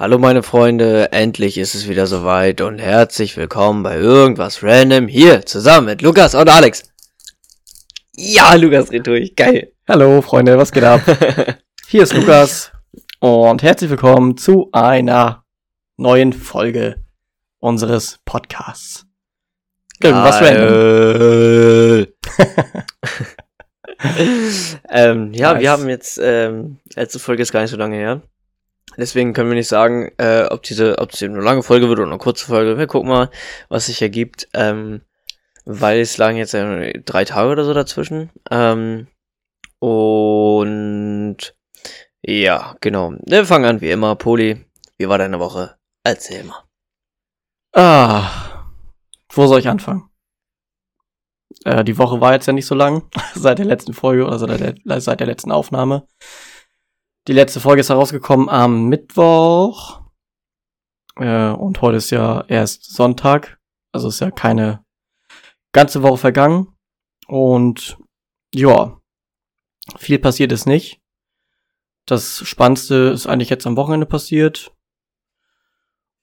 [0.00, 5.44] Hallo meine Freunde, endlich ist es wieder soweit und herzlich willkommen bei Irgendwas Random hier
[5.44, 6.84] zusammen mit Lukas und Alex.
[8.14, 9.72] Ja, Lukas dreht durch, geil.
[9.88, 11.00] Hallo Freunde, was geht ab?
[11.88, 12.70] Hier ist Lukas
[13.18, 15.42] und herzlich willkommen zu einer
[15.96, 17.02] neuen Folge
[17.58, 19.04] unseres Podcasts.
[20.00, 22.06] Irgendwas Random.
[24.90, 25.60] ähm, ja, Nice.
[25.60, 28.22] wir haben jetzt, ähm, letzte Folge ist gar nicht so lange her.
[28.96, 31.98] Deswegen können wir nicht sagen, äh, ob diese, ob es eben eine lange Folge wird
[31.98, 32.78] oder eine kurze Folge.
[32.78, 33.30] Wir gucken mal,
[33.68, 34.48] was sich ergibt.
[34.54, 35.02] Ähm,
[35.70, 38.30] weil es lagen jetzt äh, drei Tage oder so dazwischen.
[38.50, 39.06] Ähm,
[39.80, 41.36] und
[42.22, 43.12] ja, genau.
[43.26, 44.16] Wir fangen an wie immer.
[44.16, 44.64] Poli,
[44.96, 45.76] wie war deine Woche?
[46.04, 46.64] Erzähl mal.
[47.74, 48.64] Ah,
[49.30, 50.08] wo soll ich anfangen?
[51.64, 54.78] Äh, die Woche war jetzt ja nicht so lang, seit der letzten Folge oder seit
[54.84, 56.06] seit der letzten Aufnahme.
[57.28, 60.00] Die letzte Folge ist herausgekommen am Mittwoch.
[61.16, 63.60] Äh, und heute ist ja erst Sonntag.
[63.92, 64.82] Also ist ja keine
[65.72, 66.74] ganze Woche vergangen.
[67.26, 67.98] Und
[68.54, 68.98] ja,
[69.98, 71.02] viel passiert ist nicht.
[72.06, 74.74] Das Spannendste ist eigentlich jetzt am Wochenende passiert.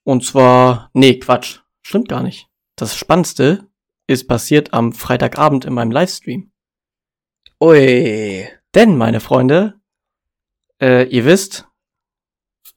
[0.04, 2.50] Und zwar, nee, Quatsch, stimmt gar nicht.
[2.76, 3.70] Das Spannendste
[4.08, 6.52] ist passiert am Freitagabend in meinem Livestream.
[7.62, 8.50] Ui.
[8.74, 9.80] Denn, meine Freunde,
[10.82, 11.68] äh, ihr wisst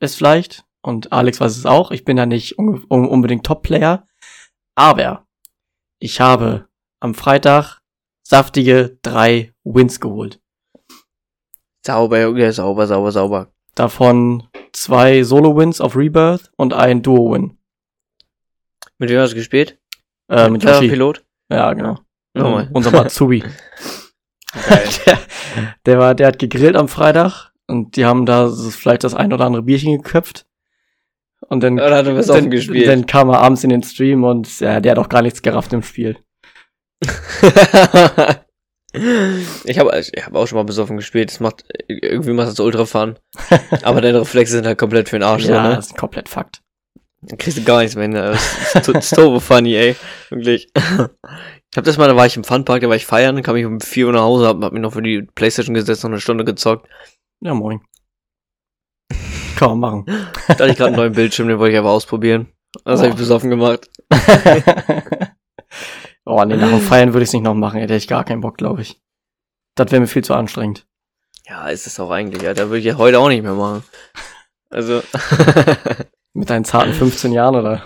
[0.00, 4.06] es vielleicht, und Alex weiß es auch, ich bin ja nicht un un unbedingt Top-Player,
[4.74, 5.26] aber
[5.98, 6.68] ich habe
[7.00, 7.80] am Freitag
[8.22, 10.40] saftige drei Wins geholt.
[11.84, 13.52] Sauber, Junge, sauber, sauber, sauber.
[13.74, 17.56] Davon zwei Solo-Wins auf Rebirth und ein Duo-Win.
[18.98, 19.78] Mit wem hast du gespielt?
[20.28, 20.88] Äh, mit Clever Yoshi.
[20.88, 21.24] Pilot?
[21.50, 22.00] Ja, genau.
[22.34, 22.68] Nochmal.
[22.72, 23.42] Unser Matsubi.
[25.06, 25.18] Der,
[25.84, 29.44] der war, der hat gegrillt am Freitag und die haben da vielleicht das ein oder
[29.44, 30.46] andere Bierchen geköpft.
[31.48, 32.88] Und dann, Oder er was offen dann, gespielt?
[32.88, 35.72] dann kam er abends in den Stream und ja, der hat auch gar nichts gerafft
[35.72, 36.18] im Spiel.
[39.64, 41.30] ich habe ich hab auch schon mal besoffen gespielt.
[41.30, 43.18] Das macht, irgendwie macht das ultra fun.
[43.82, 45.76] Aber deine Reflexe sind halt komplett für den Arsch, ja, so, ne?
[45.76, 46.62] das ist komplett Fakt.
[47.22, 48.12] Dann kriegst du gar nichts mehr hin.
[48.12, 49.96] Das ist, ist turbo funny, ey.
[50.30, 50.68] Wirklich.
[50.74, 53.56] Ich hab das mal, da war ich im Funpark, da war ich feiern, dann kam
[53.56, 56.12] ich um 4 Uhr nach Hause, hab, hab mich noch für die Playstation gesetzt und
[56.12, 56.88] eine Stunde gezockt.
[57.40, 57.80] Ja, moin.
[59.56, 60.04] Kann man machen.
[60.48, 62.52] Da hatte ich gerade einen neuen Bildschirm, den wollte ich aber ausprobieren.
[62.84, 63.90] Das habe ich besoffen gemacht.
[66.24, 68.40] oh, nee, nach dem Feiern würde ich es nicht noch machen, hätte ich gar keinen
[68.40, 69.00] Bock, glaube ich.
[69.74, 70.86] Das wäre mir viel zu anstrengend.
[71.46, 72.54] Ja, ist es auch eigentlich, ja.
[72.54, 73.84] Da würde ich ja heute auch nicht mehr machen.
[74.70, 75.02] Also.
[76.32, 77.84] Mit deinen zarten 15 Jahren, oder?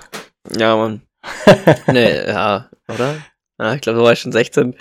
[0.56, 1.02] ja, Mann.
[1.88, 3.16] Nee, ja, oder?
[3.58, 4.76] Ja, ich glaube, da war ich schon 16.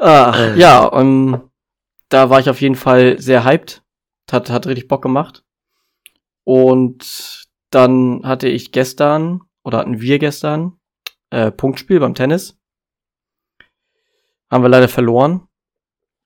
[0.00, 1.47] Ah, ja, und
[2.08, 3.82] da war ich auf jeden Fall sehr hyped.
[4.30, 5.42] Hat, hat richtig Bock gemacht.
[6.44, 10.78] Und dann hatte ich gestern, oder hatten wir gestern,
[11.30, 12.58] äh, Punktspiel beim Tennis.
[14.50, 15.46] Haben wir leider verloren,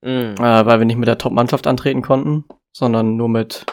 [0.04, 0.34] Mhm.
[0.38, 3.66] äh, weil wir nicht mit der Top-Mannschaft antreten konnten, sondern nur mit,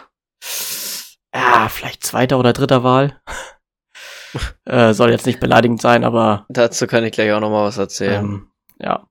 [1.34, 3.20] ja, vielleicht zweiter oder dritter Wahl.
[4.66, 7.78] äh, soll jetzt nicht beleidigend sein, aber Dazu kann ich gleich auch noch mal was
[7.78, 8.24] erzählen.
[8.26, 9.08] ähm, ja.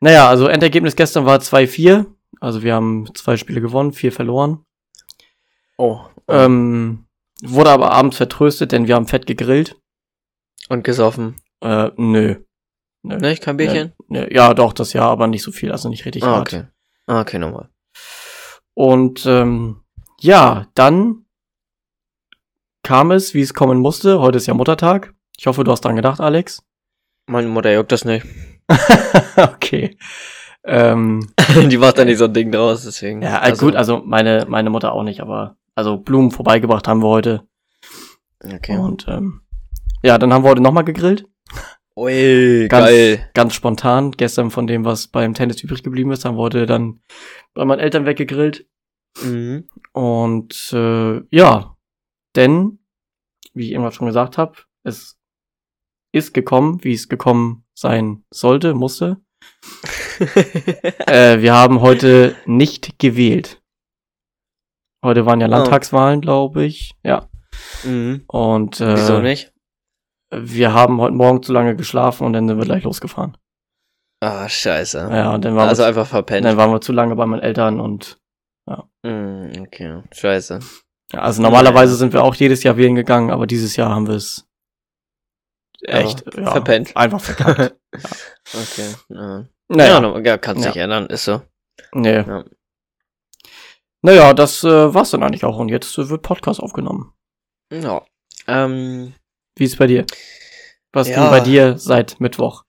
[0.00, 2.06] Naja, also Endergebnis gestern war 2-4.
[2.40, 4.64] Also wir haben zwei Spiele gewonnen, vier verloren.
[5.78, 6.00] oh.
[6.26, 7.04] Ähm,
[7.42, 9.76] wurde aber abends vertröstet, denn wir haben fett gegrillt.
[10.68, 11.36] Und gesoffen.
[11.60, 12.36] Äh, nö.
[13.02, 13.16] Nö.
[13.18, 13.92] Ne, kein Bierchen?
[14.08, 14.26] nö.
[14.30, 16.54] Ja, doch, das ja, aber nicht so viel, also nicht richtig ah, hart.
[16.54, 16.64] okay.
[17.06, 17.68] Ah, okay, nochmal.
[18.72, 19.82] Und ähm,
[20.20, 21.26] ja, dann
[22.82, 24.20] kam es, wie es kommen musste.
[24.20, 25.14] Heute ist ja Muttertag.
[25.36, 26.62] Ich hoffe, du hast dran gedacht, Alex.
[27.26, 28.26] Meine Mutter juckt das nicht.
[29.36, 29.96] okay.
[30.64, 31.28] Ähm,
[31.68, 33.22] Die macht da nicht so ein Ding draus, deswegen.
[33.22, 37.08] Ja, also, gut, also meine, meine Mutter auch nicht, aber also Blumen vorbeigebracht haben wir
[37.08, 37.46] heute.
[38.42, 38.76] Okay.
[38.76, 39.42] Und ähm,
[40.02, 41.26] ja, dann haben wir heute nochmal gegrillt.
[41.96, 43.30] Ui, Ganz, geil.
[43.34, 44.10] ganz spontan.
[44.12, 47.00] Gestern von dem, was beim Tennis übrig geblieben ist, haben wir heute dann
[47.54, 48.66] bei meinen Eltern weggegrillt.
[49.22, 49.68] Mhm.
[49.92, 51.76] Und äh, ja,
[52.34, 52.80] denn,
[53.52, 55.16] wie ich irgendwas schon gesagt habe, es
[56.14, 59.18] ist gekommen, wie es gekommen sein sollte, musste.
[61.06, 63.62] äh, wir haben heute nicht gewählt.
[65.04, 66.94] Heute waren ja Landtagswahlen, glaube ich.
[67.02, 67.28] Ja.
[67.84, 68.24] mhm.
[68.28, 69.52] Und äh, Wieso nicht?
[70.36, 73.36] wir haben heute Morgen zu lange geschlafen und dann sind wir gleich losgefahren.
[74.20, 75.08] Ah, scheiße.
[75.12, 76.44] Ja, und dann waren, also wir, einfach verpennt.
[76.44, 78.18] dann waren wir zu lange bei meinen Eltern und
[79.04, 80.58] Mhm, okay, scheiße.
[81.12, 84.14] ja, also normalerweise sind wir auch jedes Jahr wählen gegangen, aber dieses Jahr haben wir
[84.14, 84.48] es
[85.88, 86.96] echt ja, verpennt.
[86.96, 87.76] einfach verkackt.
[88.52, 88.94] Okay.
[89.08, 90.82] Ja, naja, ja, ja kann sich Ja.
[90.84, 91.42] ändern, ist so.
[91.92, 92.16] nee.
[92.16, 92.44] Ja.
[94.02, 95.58] Naja, das äh, war's dann eigentlich auch.
[95.58, 97.12] Und jetzt äh, wird Podcast aufgenommen.
[97.72, 98.02] Ja.
[98.46, 99.14] Ähm,
[99.56, 100.04] Wie ist bei dir?
[100.92, 101.22] Was Ja.
[101.22, 102.64] ging bei dir seit Mittwoch?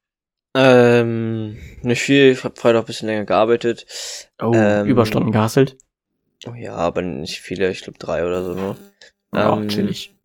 [0.58, 2.32] ähm, nicht viel.
[2.32, 3.86] Ich habe Freitag ein bisschen länger gearbeitet.
[4.42, 5.78] Oh, Ähm, Überstunden gehasselt.
[6.48, 7.70] Oh ja, aber nicht viele.
[7.72, 8.78] Ich glaube drei oder so nur.
[9.34, 10.16] Ja, ähm, chillig.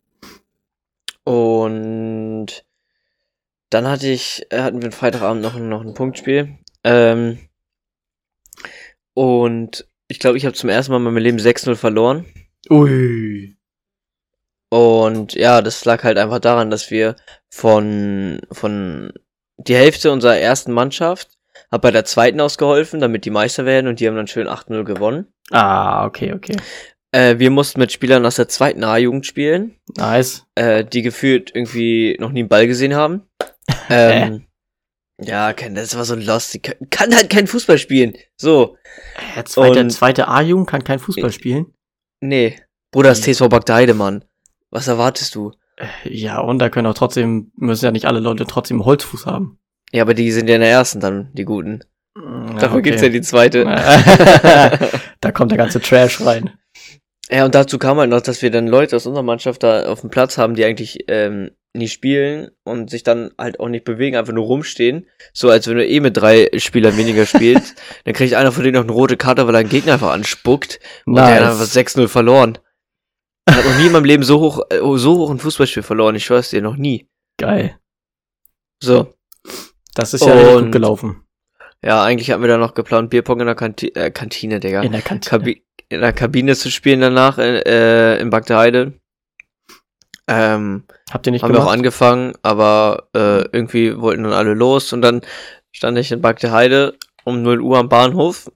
[1.25, 2.65] Und
[3.71, 6.59] dann hatte ich, äh, hatten wir am Freitagabend noch, noch ein Punktspiel.
[6.85, 7.39] Ähm,
[9.15, 12.27] und ich glaube, ich habe zum ersten Mal in meinem Leben 6-0 verloren.
[12.69, 13.57] Ui.
[14.71, 17.17] Und ja, das lag halt einfach daran, dass wir
[17.49, 19.13] von, von
[19.57, 21.39] die Hälfte unserer ersten Mannschaft
[21.71, 24.85] hat bei der zweiten ausgeholfen, damit die Meister werden und die haben dann schön 8-0
[24.85, 25.27] gewonnen.
[25.51, 26.57] Ah, okay, okay.
[27.13, 30.47] Äh, wir mussten mit Spielern aus der zweiten A-Jugend spielen, Nice.
[30.55, 33.23] äh, die gefühlt irgendwie noch nie einen Ball gesehen haben.
[33.89, 34.47] Ähm,
[35.21, 36.55] ja, das war so lost.
[36.55, 38.15] Die kann, kann halt kein Fußball spielen.
[38.37, 38.77] So,
[39.37, 41.67] Äh, zweite, Und- zweite A-Jugend kann kein Fußball spielen.
[42.21, 42.57] nee.
[42.93, 44.25] Bruder, das TSV Bagdade, Mann.
[44.71, 45.53] Was erwartest du?
[45.77, 49.59] Äh, Ja, und da können auch trotzdem, müssen ja nicht alle Leute trotzdem Holzfuß haben.
[49.93, 51.85] Ja, aber die sind ja in der ersten dann, die Guten.
[52.17, 52.83] Ja, Dafür okay.
[52.83, 53.65] gibt's ja die zweite.
[55.21, 56.51] da kommt der ganze Trash rein.
[57.31, 60.01] Ja, und dazu kam halt noch, dass wir dann Leute aus unserer Mannschaft da auf
[60.01, 64.17] dem Platz haben, die eigentlich ähm, nie spielen und sich dann halt auch nicht bewegen,
[64.17, 65.07] einfach nur rumstehen.
[65.33, 67.81] So als wenn du eh mit drei Spielern weniger spielst.
[68.05, 70.81] dann kriegt einer von denen noch eine rote Karte, weil er einen Gegner einfach anspuckt.
[71.07, 71.77] Und der hat einfach Nice.
[71.77, 72.59] 6-0 verloren.
[73.49, 76.17] Ich hab noch nie in meinem Leben so hoch, äh, so hoch ein Fußballspiel verloren.
[76.17, 77.09] Ich schwör's dir, noch nie.
[77.39, 77.79] Geil.
[78.83, 79.15] So.
[79.95, 81.25] Das ist ja Und- gut gelaufen.
[81.83, 84.83] Ja, eigentlich hatten wir da noch geplant, Bierpong in der Kanti äh, Kantine, Digga.
[84.83, 85.31] In der Kantine.
[85.31, 88.95] Kabi in der Kabine zu spielen danach äh, äh, in Bagdeheide.
[90.27, 91.79] Ähm, Habt ihr nicht haben wir auch gemacht?
[91.79, 95.23] angefangen, aber äh, irgendwie wollten dann alle los und dann
[95.73, 96.95] stand ich in Bagdeheide
[97.25, 98.51] um 0 Uhr am Bahnhof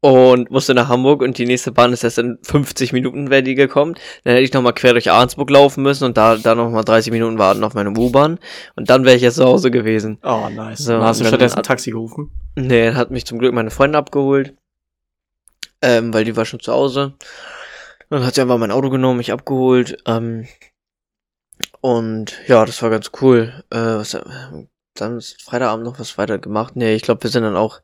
[0.00, 3.54] und musste nach Hamburg und die nächste Bahn ist erst in 50 Minuten, wäre die
[3.54, 3.94] gekommen.
[4.24, 7.38] Dann hätte ich nochmal quer durch Ahrensburg laufen müssen und da, da nochmal 30 Minuten
[7.38, 8.38] warten auf meine U-Bahn
[8.76, 10.18] und dann wäre ich jetzt zu Hause gewesen.
[10.22, 10.80] Oh, nice.
[10.80, 12.30] So, hast du stattdessen ein Taxi gerufen.
[12.56, 14.54] Nee, hat mich zum Glück meine Freundin abgeholt,
[15.82, 17.14] ähm, weil die war schon zu Hause.
[18.10, 19.98] Dann hat sie einfach mein Auto genommen, mich abgeholt.
[20.06, 20.46] Ähm,
[21.80, 23.64] und ja, das war ganz cool.
[23.70, 24.22] Äh, was, äh,
[24.94, 26.76] dann ist Freitagabend noch was weiter gemacht.
[26.76, 27.80] Nee, ich glaube, wir sind dann auch.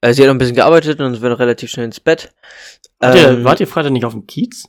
[0.00, 2.32] Äh, sie hat noch ein bisschen gearbeitet und sind wir relativ schnell ins Bett.
[2.98, 4.68] Wart, ihr, Ähm, wart ihr Freitag nicht auf dem Kiez?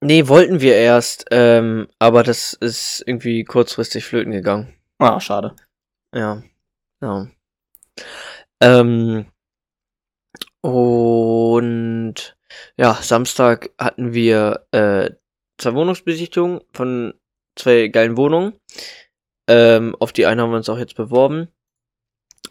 [0.00, 4.72] Nee, wollten wir erst, ähm, aber das ist irgendwie kurzfristig flöten gegangen.
[4.98, 5.56] Ah, schade.
[6.14, 6.42] Ja.
[7.00, 7.26] Ja.
[8.60, 9.26] Ähm,
[10.60, 12.14] und
[12.76, 15.10] ja, Samstag hatten wir äh,
[15.58, 17.14] zwei Wohnungsbesichtigungen von
[17.56, 18.54] zwei geilen Wohnungen.
[19.48, 21.48] Ähm, auf die eine haben wir uns auch jetzt beworben.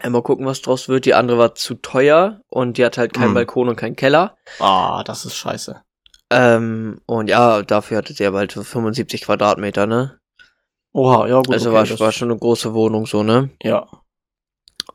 [0.01, 1.05] Äh, Mal gucken, was draus wird.
[1.05, 3.33] Die andere war zu teuer und die hat halt keinen Hm.
[3.35, 4.37] Balkon und keinen Keller.
[4.59, 5.81] Ah, das ist scheiße.
[6.29, 10.19] Ähm, und ja, dafür hatte sie aber halt so 75 Quadratmeter, ne?
[10.93, 11.53] Oha, ja gut.
[11.53, 13.49] also okay, war, das- war schon eine große Wohnung so, ne?
[13.63, 13.87] Ja.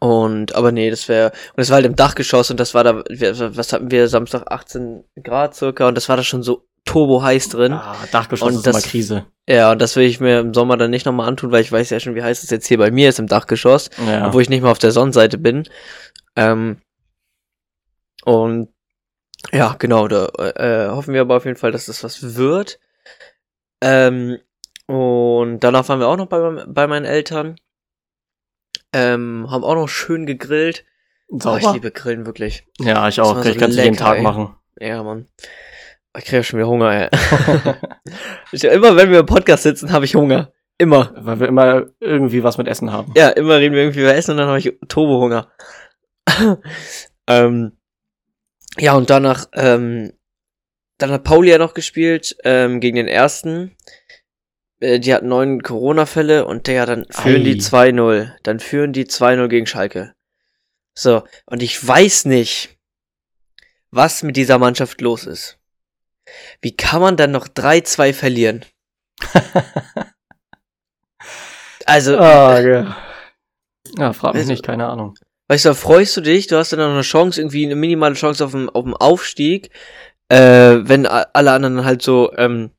[0.03, 3.05] Und, aber nee, das wäre, und das war halt im Dachgeschoss und das war da,
[3.05, 7.51] was hatten wir, Samstag 18 Grad circa und das war da schon so turbo heiß
[7.51, 7.73] drin.
[7.75, 9.27] Ah, Dachgeschoss Und ist immer das- Krise.
[9.49, 11.89] Ja, und das will ich mir im Sommer dann nicht nochmal antun, weil ich weiß
[11.91, 14.27] ja schon, wie heiß es jetzt hier bei mir ist im Dachgeschoss, Ja.
[14.27, 15.69] obwohl ich nicht mal auf der Sonnenseite bin.
[16.35, 16.79] Ähm,
[18.25, 18.71] und
[19.53, 22.81] ja, genau, da äh, hoffen wir aber auf jeden Fall, dass das was wird.
[23.81, 24.39] Ähm,
[24.87, 27.55] und danach waren wir auch noch bei, bei meinen Eltern.
[28.93, 30.85] Ähm, haben auch noch schön gegrillt.
[31.29, 31.73] Oh, ich Sauber.
[31.73, 32.67] liebe Grillen wirklich.
[32.79, 33.43] ja, ich auch.
[33.45, 34.23] Ich so kann es jeden Tag ey.
[34.23, 34.55] machen.
[34.79, 35.29] Ja, Mann.
[36.17, 37.09] Ich kriege ja schon wieder Hunger, ey.
[38.53, 40.53] Ich, immer wenn wir im Podcast sitzen, habe ich Hunger.
[40.77, 41.13] Immer.
[41.17, 43.13] Weil wir immer irgendwie was mit Essen haben.
[43.17, 45.51] Ja, immer reden wir irgendwie über Essen und dann habe ich Turbo-Hunger.
[47.29, 47.79] ähm,
[48.79, 50.13] ja, und danach, ähm,
[50.99, 53.77] dann hat Pauli ja noch gespielt, ähm, gegen den ersten.
[54.83, 57.45] Äh, die hatten neun Corona-Fälle und der dann führen Ei.
[57.45, 58.33] die 2-0.
[58.43, 60.13] Dann führen die 2-0 gegen Schalke.
[60.95, 62.77] So, und ich weiß nicht,
[63.91, 65.59] was mit dieser Mannschaft los ist.
[66.61, 68.65] Wie kann man dann noch 3-2 verlieren?
[71.87, 72.97] Also, Ah, ja.
[73.99, 75.15] Ja, frag mich Also- nicht, keine Ahnung.
[75.49, 78.45] Weißt du, freust du dich, du hast dann noch eine Chance, irgendwie eine minimale Chance
[78.45, 79.71] auf dem, auf Aufstieg,
[80.29, 80.37] äh,
[80.81, 82.71] wenn alle anderen halt so ähm,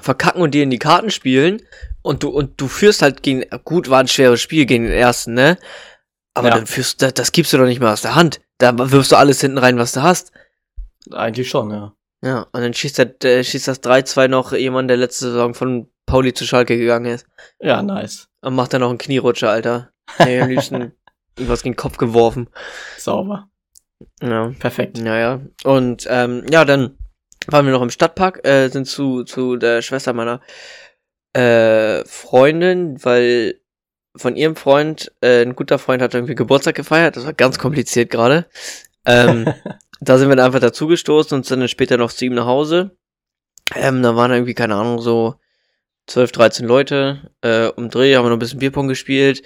[0.00, 1.62] verkacken und dir in die Karten spielen
[2.02, 5.34] und du und du führst halt gegen gut war ein schweres Spiel gegen den ersten,
[5.34, 5.58] ne?
[6.34, 6.54] Aber Ja.
[6.54, 8.40] dann führst das, das gibst du doch nicht mehr aus der Hand.
[8.58, 10.32] Da wirfst du alles hinten rein, was du hast.
[11.10, 11.92] Eigentlich schon, ja.
[12.22, 15.88] Ja, und dann schießt, der, der, schießt das 3-2 noch jemand, der letzte Saison von
[16.06, 17.26] Pauli zu Schalke gegangen ist.
[17.60, 18.28] Ja, nice.
[18.42, 19.90] Und macht dann noch einen Knierutscher, Alter.
[20.18, 20.92] Ey, am liebsten
[21.36, 22.48] irgendwas gegen den Kopf geworfen.
[22.98, 23.48] Sauber.
[24.22, 24.52] Ja.
[24.58, 24.98] Perfekt.
[24.98, 25.40] Naja.
[25.64, 26.98] Und ähm, ja, dann
[27.52, 30.40] waren wir noch im Stadtpark, äh, sind zu, zu der Schwester meiner
[31.32, 33.60] äh, Freundin, weil
[34.16, 37.16] von ihrem Freund, äh, ein guter Freund hat irgendwie Geburtstag gefeiert.
[37.16, 38.46] Das war ganz kompliziert gerade.
[39.06, 39.52] Ähm,
[40.00, 42.96] da sind wir dann einfach dazugestoßen und sind dann später noch zu ihm nach Hause.
[43.74, 45.36] Ähm, da waren irgendwie, keine Ahnung, so
[46.08, 49.42] 12, 13 Leute äh, um Dreh, haben wir noch ein bisschen Bierpong gespielt.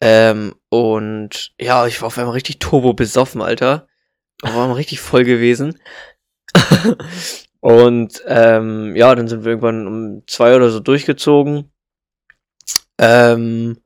[0.00, 3.86] Ähm, und ja, ich war auf einmal richtig turbo besoffen, Alter.
[4.42, 5.78] War mal richtig voll gewesen.
[7.60, 11.70] und ähm, ja, dann sind wir irgendwann um zwei oder so durchgezogen.
[12.98, 13.78] Ähm,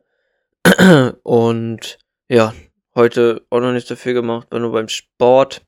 [1.23, 2.55] und ja,
[2.95, 5.63] heute auch noch nicht so viel gemacht, war nur beim Sport.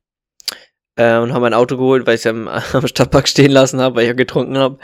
[0.97, 3.81] Äh, und haben ein Auto geholt, weil ich es ja am, am Stadtpark stehen lassen
[3.81, 4.79] habe, weil ich ja getrunken habe.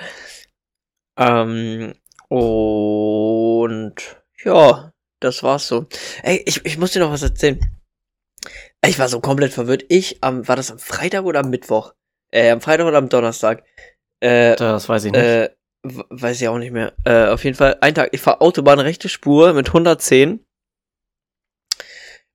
[1.16, 1.95] Ähm,
[2.28, 3.95] und
[4.45, 5.87] ja, das war's so.
[6.23, 7.61] Ey, ich, ich muss dir noch was erzählen.
[8.85, 9.85] Ich war so komplett verwirrt.
[9.88, 11.95] Ich, am, war das am Freitag oder am Mittwoch?
[12.32, 13.62] Äh, am Freitag oder am Donnerstag?
[14.20, 15.20] Äh, Das weiß ich nicht.
[15.22, 15.50] äh,
[15.84, 16.92] weiß ich auch nicht mehr.
[17.04, 20.44] Äh, auf jeden Fall, ein Tag, ich fahre Autobahn rechte Spur mit 110.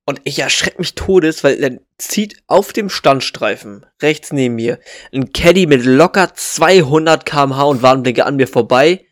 [0.06, 4.80] Und ich erschreck mich todes, weil dann zieht auf dem Standstreifen rechts neben mir
[5.14, 9.06] ein Caddy mit locker 200 kmh und Warnblinker an mir vorbei.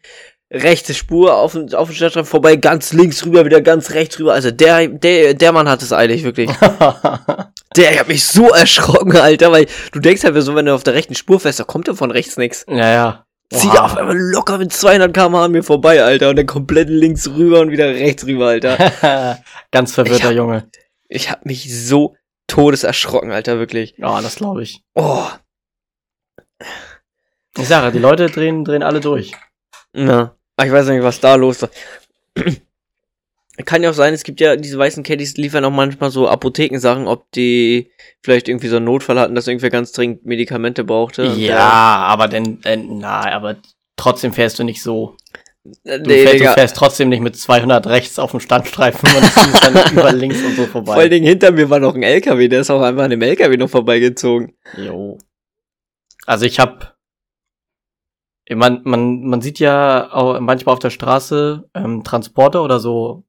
[0.53, 4.33] Rechte Spur auf, dem- auf dem Standstreifen vorbei, ganz links rüber, wieder ganz rechts rüber.
[4.33, 6.49] Also der, der, der Mann hat es eilig, wirklich.
[7.75, 10.83] Der, ich hab mich so erschrocken, Alter, weil du denkst halt so, wenn du auf
[10.83, 12.65] der rechten Spur fährst, da kommt ja von rechts nix.
[12.67, 13.21] ja, ja.
[13.53, 16.29] Zieht er auf einmal locker mit 200 km an mir vorbei, Alter.
[16.31, 19.39] Und dann komplett links rüber und wieder rechts rüber, Alter.
[19.71, 20.67] Ganz verwirrter Ich hab- Junge.
[21.07, 22.15] Ich hab mich so
[22.47, 23.93] todes erschrocken, Alter, wirklich.
[23.99, 24.81] Ja, das glaube ich.
[24.95, 25.27] Oh.
[27.57, 29.31] Ich sage, die Leute drehen, drehen alle durch.
[29.93, 30.35] Na.
[30.61, 31.69] Ich weiß nicht, was da los war.
[33.63, 36.27] Kann ja auch sein, es gibt ja diese weißen Caddies, die liefern auch manchmal so
[36.27, 41.23] Apothekensachen, ob die vielleicht irgendwie so einen Notfall hatten, dass irgendwer ganz dringend Medikamente brauchte.
[41.23, 43.55] Ja, aber denn, denn, na, aber
[43.95, 45.15] trotzdem fährst du nicht so.
[45.83, 49.63] Du, nee, fährst, du fährst trotzdem nicht mit 200 rechts auf dem Standstreifen und ziehst
[49.63, 51.09] dann über links und so Vor allen vorbei.
[51.09, 53.69] Dingen hinter mir war noch ein LKW, der ist auch einfach an dem LKW noch
[53.69, 54.53] vorbeigezogen.
[54.77, 55.17] Jo.
[56.27, 56.95] Also ich hab,
[58.51, 63.24] man, man, man sieht ja auch manchmal auf der Straße ähm, Transporter oder so,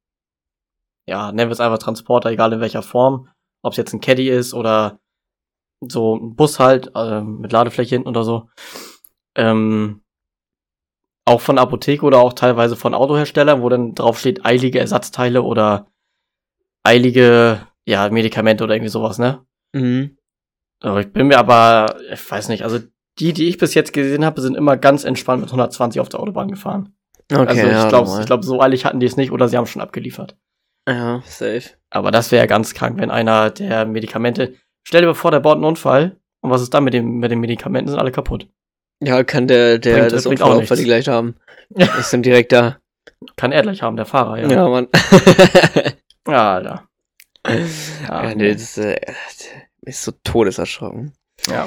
[1.08, 3.28] ja, nennen wir es einfach Transporter, egal in welcher Form,
[3.62, 4.98] ob es jetzt ein Caddy ist oder
[5.80, 8.48] so ein Bus halt, äh, mit Ladefläche hinten oder so.
[9.36, 10.02] Ähm,
[11.26, 15.88] auch von Apotheke oder auch teilweise von Autoherstellern, wo dann drauf steht eilige Ersatzteile oder
[16.84, 19.44] eilige, ja, Medikamente oder irgendwie sowas, ne?
[19.72, 20.16] Mhm.
[20.80, 22.78] Aber ich bin mir aber, ich weiß nicht, also
[23.18, 26.20] die, die ich bis jetzt gesehen habe, sind immer ganz entspannt mit 120 auf der
[26.20, 26.94] Autobahn gefahren.
[27.32, 29.66] Okay, also ich ja, glaube, glaub, so eilig hatten die es nicht oder sie haben
[29.66, 30.36] schon abgeliefert.
[30.88, 31.70] Ja, safe.
[31.90, 34.54] Aber das wäre ja ganz krank, wenn einer der Medikamente.
[34.86, 37.30] Stell dir mal vor, der baut einen Unfall und was ist dann mit, dem, mit
[37.30, 37.88] den Medikamenten?
[37.90, 38.48] Sind alle kaputt.
[39.02, 41.36] Ja, kann der, der Bringt- das Unfallopfer die gleich haben.
[41.98, 42.78] Ist dann direkt da.
[43.36, 44.48] Kann er gleich haben, der Fahrer, ja.
[44.48, 44.88] Ja, Mann.
[46.28, 46.88] Ja, Alter.
[48.08, 49.00] ja, nee, das ist, äh,
[49.82, 51.12] ist so todeserschrocken.
[51.48, 51.66] ja.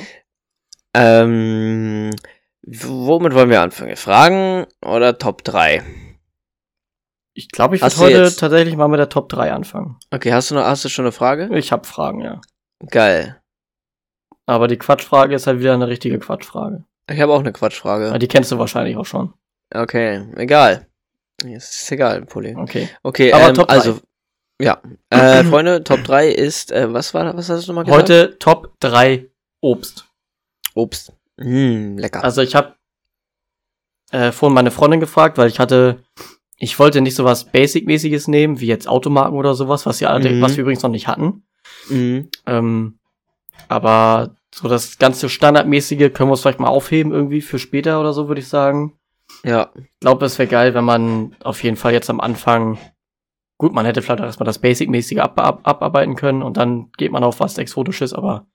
[0.95, 2.09] Ähm,
[2.63, 3.95] womit wollen wir anfangen?
[3.95, 5.83] Fragen oder Top 3?
[7.39, 9.97] Ich glaube, ich würde heute tatsächlich mal mit der Top 3 anfangen.
[10.11, 11.49] Okay, hast du noch, hast du schon eine Frage?
[11.57, 12.41] Ich habe Fragen, ja.
[12.89, 13.41] Geil.
[14.45, 16.83] Aber die Quatschfrage ist halt wieder eine richtige Quatschfrage.
[17.09, 18.07] Ich habe auch eine Quatschfrage.
[18.07, 19.33] Ja, Die kennst du wahrscheinlich auch schon.
[19.73, 20.87] Okay, egal.
[21.43, 22.55] Ist egal, Pulli.
[22.55, 22.89] Okay.
[23.03, 23.73] Okay, Aber ähm, Top drei.
[23.75, 23.99] also,
[24.61, 24.81] ja.
[25.09, 28.01] Äh, Freunde, Top 3 ist, äh, was war was hast du nochmal gesagt?
[28.01, 29.29] Heute Top 3
[29.61, 30.05] Obst.
[30.73, 31.13] Obst.
[31.37, 32.23] Mm, lecker.
[32.23, 32.75] Also ich habe
[34.11, 36.03] äh, vorhin meine Freundin gefragt, weil ich hatte,
[36.59, 40.41] ich wollte nicht sowas Basic-mäßiges nehmen, wie jetzt Automarken oder sowas, was, wir alle, Mhm.
[40.41, 41.43] was wir übrigens noch nicht hatten.
[41.89, 42.29] Mhm.
[42.45, 42.99] Ähm,
[43.67, 48.13] aber so das ganze Standardmäßige können wir uns vielleicht mal aufheben irgendwie für später oder
[48.13, 48.93] so, würde ich sagen.
[49.43, 49.69] Ja.
[49.75, 52.77] Ich glaube, es wäre geil, wenn man auf jeden Fall jetzt am Anfang,
[53.57, 57.11] gut, man hätte vielleicht auch erstmal das Basic-mäßige ab, ab, abarbeiten können und dann geht
[57.11, 58.47] man auf was Exotisches, aber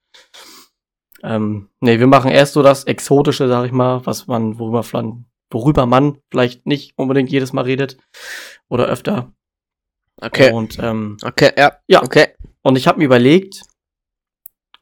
[1.22, 5.24] ähm, nee, wir machen erst so das Exotische, sag ich mal, was man, worüber, flan-
[5.54, 7.96] worüber man vielleicht nicht unbedingt jedes Mal redet
[8.68, 9.32] oder öfter.
[10.20, 10.52] Okay.
[10.52, 11.78] Und ähm, Okay, ja.
[11.86, 12.02] Ja.
[12.02, 12.28] Okay.
[12.62, 13.62] und ich habe mir überlegt,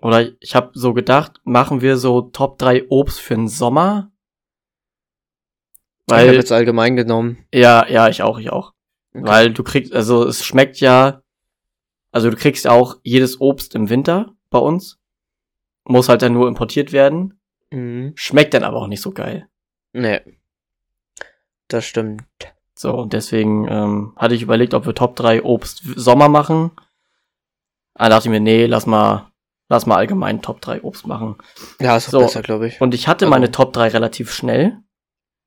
[0.01, 4.11] oder ich habe so gedacht, machen wir so Top 3 Obst für den Sommer?
[6.09, 7.47] ich habe Weil, jetzt allgemein genommen.
[7.55, 8.73] ja, ja, ich auch, ich auch.
[9.15, 9.25] Okay.
[9.27, 11.23] Weil du kriegst, also es schmeckt ja,
[12.11, 14.99] also du kriegst auch jedes Obst im Winter bei uns.
[15.85, 17.41] Muss halt dann nur importiert werden.
[17.71, 18.13] Mhm.
[18.17, 19.49] Schmeckt dann aber auch nicht so geil.
[19.93, 20.21] Nee.
[21.73, 22.23] Das stimmt.
[22.75, 26.71] So, und deswegen ähm, hatte ich überlegt, ob wir Top 3 Obst Sommer machen.
[27.95, 29.31] Da dachte ich mir, nee, lass mal,
[29.69, 31.37] lass mal allgemein Top 3 Obst machen.
[31.81, 32.19] Ja, ist So.
[32.21, 32.81] besser, glaube ich.
[32.81, 34.79] Und ich hatte Also- meine Top 3 relativ schnell.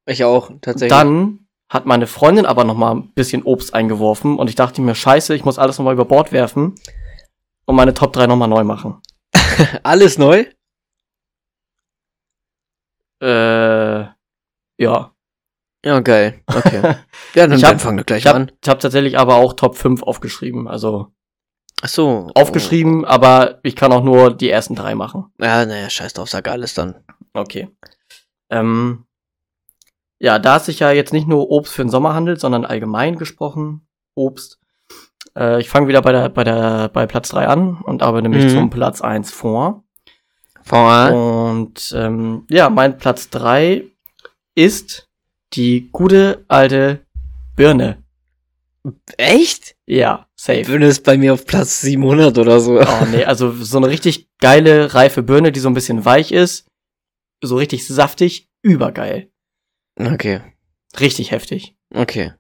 [0.08, 0.89] Ich auch, tatsächlich.
[0.98, 4.94] Dann hat meine Freundin aber noch mal ein bisschen Obst eingeworfen und ich dachte mir,
[4.94, 6.75] scheiße, ich muss alles noch mal über Bord werfen
[7.65, 9.01] und meine Top 3 noch mal neu machen.
[9.84, 10.46] Alles neu?
[13.22, 14.01] Äh,
[14.77, 15.14] ja.
[15.86, 16.42] Ja, geil.
[16.48, 16.82] Okay.
[17.36, 18.51] Ja, dann, Ich hab- dann fang doch gleich Ich habe an.
[18.68, 20.68] hab tatsächlich aber auch Top 5 aufgeschrieben.
[20.68, 21.08] Also
[21.82, 22.32] Ach so.
[22.34, 25.25] aufgeschrieben, aber ich kann auch nur die ersten drei machen.
[25.39, 25.44] Oh.
[25.44, 26.96] Ja, naja, scheiß drauf, sag alles dann.
[27.34, 27.68] Okay.
[28.50, 29.06] Ähm,
[30.20, 33.18] ja, da es sich ja jetzt nicht nur Obst für den Sommer handelt, sondern allgemein
[33.18, 34.60] gesprochen Obst.
[35.38, 38.46] Äh, ich fange wieder bei der, bei der, bei Platz 3 an und arbeite nämlich
[38.46, 38.58] Mhm.
[38.58, 39.84] zum Platz 1 vor.
[40.63, 43.84] Vor Und ähm, ja, mein Platz 3
[44.56, 45.04] ist
[45.55, 47.05] die gute alte
[47.55, 48.03] Birne.
[49.17, 49.75] Echt?
[49.85, 50.63] Ja, safe.
[50.63, 52.79] Birne ist bei mir auf Platz 700 oder so.
[52.79, 56.67] Oh nee, also so eine richtig geile, reife Birne, die so ein bisschen weich ist.
[57.41, 59.29] So richtig saftig, übergeil.
[59.97, 60.41] Okay,
[61.00, 61.75] Richtig heftig.
[61.93, 62.33] okay.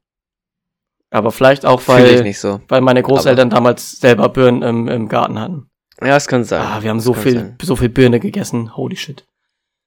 [1.11, 2.61] Aber vielleicht auch, weil, so.
[2.67, 5.69] weil meine Großeltern damals selber Birnen im, im Garten hatten.
[6.01, 6.61] Ja, es kann sein.
[6.61, 8.75] Ah, wir haben so Das viel, so viel Birne gegessen.
[8.75, 9.25] Holy shit.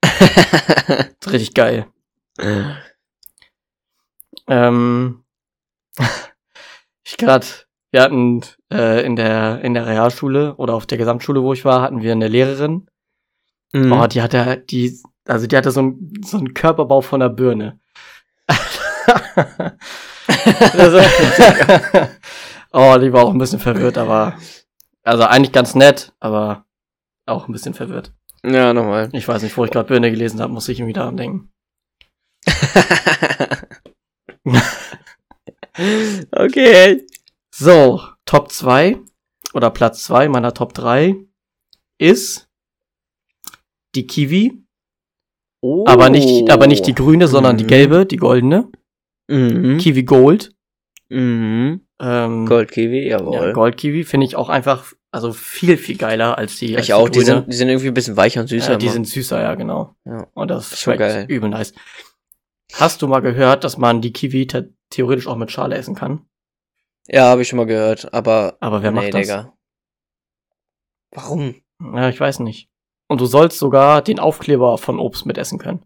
[1.27, 1.87] richtig geil.
[4.49, 5.25] Ähm,
[7.05, 11.53] ich grad, wir hatten äh, in der in der Realschule oder auf der Gesamtschule, wo
[11.53, 12.89] ich war, hatten wir eine Lehrerin.
[13.73, 13.93] Mhm.
[13.93, 17.79] Oh, die hatte die, also die hatte so einen so einen Körperbau von einer Birne.
[20.73, 20.99] also,
[22.73, 24.35] oh, die war auch ein bisschen verwirrt, aber
[25.03, 26.65] also eigentlich ganz nett, aber
[27.27, 28.13] auch ein bisschen verwirrt.
[28.45, 29.11] ja, nochmal.
[29.13, 31.51] Ich weiß nicht, wo ich gerade Birne gelesen habe, muss ich irgendwie daran denken.
[36.33, 37.07] okay.
[37.55, 38.99] So, Top 2
[39.55, 41.17] oder Platz 2 meiner Top 3
[41.99, 42.49] ist
[43.95, 44.63] die Kiwi,
[45.61, 45.85] Oh.
[45.89, 47.69] aber nicht, aber nicht die grüne, sondern die Mhm.
[47.69, 48.71] gelbe, die goldene.
[49.29, 49.79] Mhm.
[49.79, 50.55] Kiwi Gold.
[51.09, 51.81] Mhm.
[52.01, 53.53] Ähm, Goldkiwi, Ja, jawohl.
[53.55, 56.77] Goldkiwi finde ich auch einfach, also viel, viel geiler als die.
[56.77, 57.25] als ich auch, die grüne.
[57.25, 58.73] sind, die sind irgendwie ein bisschen weicher und süßer.
[58.73, 58.93] ja, die immer.
[58.93, 59.97] sind süßer, ja, genau.
[60.05, 60.29] Ja.
[60.35, 61.25] Und das schmeckt geil.
[61.29, 61.73] übel nice.
[62.75, 66.25] Hast du mal gehört, dass man die Kiwi the theoretisch auch mit Schale essen kann?
[67.11, 69.21] ja, habe ich schon mal gehört, aber Aber wer nee, macht das?
[69.23, 69.55] Digga.
[71.11, 71.55] Warum?
[71.81, 72.69] Ja, ich weiß nicht.
[73.09, 75.83] Und du sollst sogar den Aufkleber von Obst mitessen können.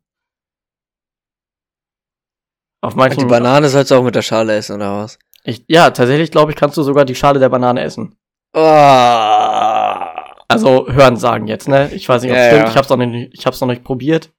[2.80, 3.20] Auf Und manchen.
[3.20, 5.18] die Banane sollst du auch mit der Schale essen, oder was?
[5.44, 8.16] Ich, ja, tatsächlich glaube ich, kannst du sogar die Schale der Banane essen.
[8.54, 10.34] Ah.
[10.48, 11.92] Also hören sagen jetzt, ne?
[11.94, 12.64] Ich weiß nicht, ob es Ja, stimmt.
[12.64, 12.70] ja.
[12.70, 14.32] Ich hab's noch nicht, ich hab's noch nicht probiert.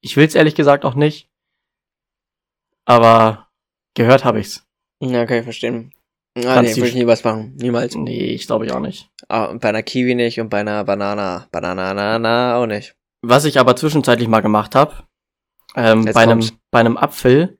[0.00, 1.30] Ich will's ehrlich gesagt auch nicht.
[2.86, 3.48] Aber
[3.94, 4.66] gehört habe ich's.
[5.00, 5.92] Ja, kann ich verstehen.
[6.36, 7.54] Ah, Kannst nee, würde ich nie was machen.
[7.60, 7.94] Niemals.
[7.94, 9.08] Nee, ich glaube ich auch nicht.
[9.28, 11.46] Ah, und bei einer Kiwi nicht und bei einer Banana.
[11.52, 12.96] Banana auch nicht.
[13.22, 14.94] Was ich aber zwischenzeitlich mal gemacht habe,
[15.76, 17.58] ähm, bei einem, bei einem Apfel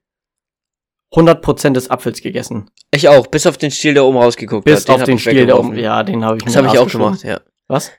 [1.15, 2.71] 100% des Apfels gegessen.
[2.91, 4.91] Ich auch, bis auf den Stiel, der oben rausgeguckt Bis hat.
[4.91, 5.77] auf hab den Stiel da oben.
[5.77, 7.41] Ja, den habe ich Das habe ich auch gemacht, ja.
[7.69, 7.93] Was?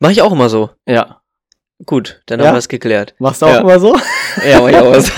[0.00, 0.70] Mach ich auch immer so.
[0.86, 1.22] Ja.
[1.86, 2.46] Gut, dann Ja?
[2.46, 3.14] haben wir es geklärt.
[3.18, 3.60] Machst du auch Ja.
[3.60, 3.96] immer so?
[4.46, 5.12] Ja, mach ich auch so.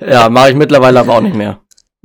[0.06, 1.60] ja, mache ich mittlerweile aber auch nicht mehr.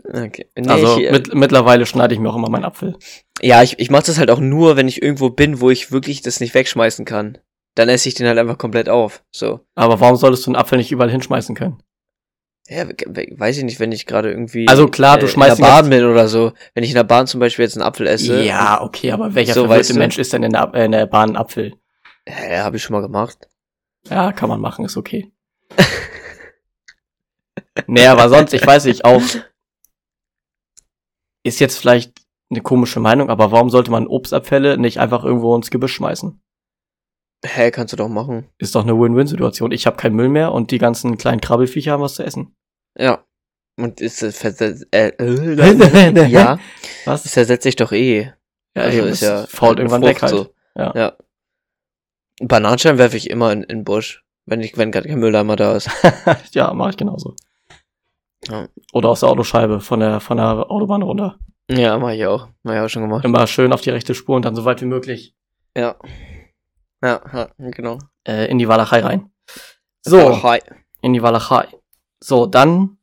[0.08, 0.50] okay.
[0.58, 2.96] Nee, also ich, äh, mit, mittlerweile schneide ich mir auch immer meinen Apfel.
[3.42, 6.22] ja, ich, ich mach das halt auch nur, wenn ich irgendwo bin, wo ich wirklich
[6.22, 7.38] das nicht wegschmeißen kann.
[7.76, 9.24] Dann esse ich den halt einfach komplett auf.
[9.32, 9.60] So.
[9.76, 11.78] Aber warum solltest du einen Apfel nicht überall hinschmeißen können?
[12.70, 15.60] Ja, we- we- weiß ich nicht, wenn ich gerade irgendwie Also klar, du äh, schmeißt
[15.60, 16.54] in ihn der Bahn bin oder so.
[16.74, 18.42] Wenn ich in der Bahn zum Beispiel jetzt einen Apfel esse.
[18.44, 19.94] Ja, okay, aber welcher So, verwirrte?
[19.96, 21.74] Mensch ist denn in der, äh, in der Bahn ein Apfel?
[22.28, 23.48] Ja, habe ich schon mal gemacht.
[24.10, 25.32] Ja, kann man machen, ist okay.
[27.88, 29.22] nee, aber sonst, ich weiß nicht, auch
[31.44, 35.70] ist jetzt vielleicht eine komische Meinung, aber warum sollte man Obstabfälle nicht einfach irgendwo ins
[35.70, 36.42] Gebüsch schmeißen?
[37.46, 38.50] Hä, kannst du doch machen.
[38.58, 39.72] Ist doch eine Win-Win-Situation.
[39.72, 42.56] Ich habe keinen Müll mehr und die ganzen kleinen Krabbelfiecher haben was zu essen.
[42.98, 43.24] Ja.
[43.78, 46.60] Und ist das versetzt, äh, äh, ja,
[47.06, 47.24] Was?
[47.24, 48.32] das ersetzt sich doch eh.
[48.76, 50.32] Ja, also ist es ja fault eine irgendwann Frucht weg halt.
[50.32, 50.54] So.
[50.76, 50.94] Ja.
[50.96, 51.18] ja.
[52.42, 55.76] Bananenschalen werfe ich immer in, in den Busch, wenn ich, wenn gerade kein Mülleimer da
[55.76, 55.90] ist.
[56.52, 57.36] ja, mache ich genauso.
[58.48, 58.68] Ja.
[58.94, 61.40] Oder aus der Autoscheibe von der, von der Autobahn runter.
[61.70, 62.50] Ja, mach ich auch.
[62.64, 63.26] Mach ich auch schon gemacht.
[63.26, 65.36] Immer schön auf die rechte Spur und dann so weit wie möglich
[65.76, 65.96] Ja.
[67.02, 68.00] Ja, ja genau.
[68.28, 69.32] äh, in die Walachei rein.
[70.04, 70.60] So, hi.
[71.02, 71.68] in die Walachei.
[72.20, 72.98] So, dann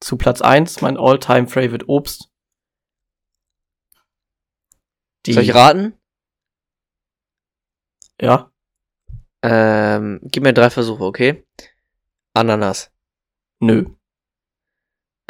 [0.00, 2.30] zu Platz eins mein all-time favorite Obst.
[5.26, 5.94] Die, Soll ich raten?
[8.20, 8.47] ja,
[9.42, 11.44] Ähm, gib mir drei Versuche, okay?
[12.34, 12.90] Ananas.
[13.60, 13.84] nö,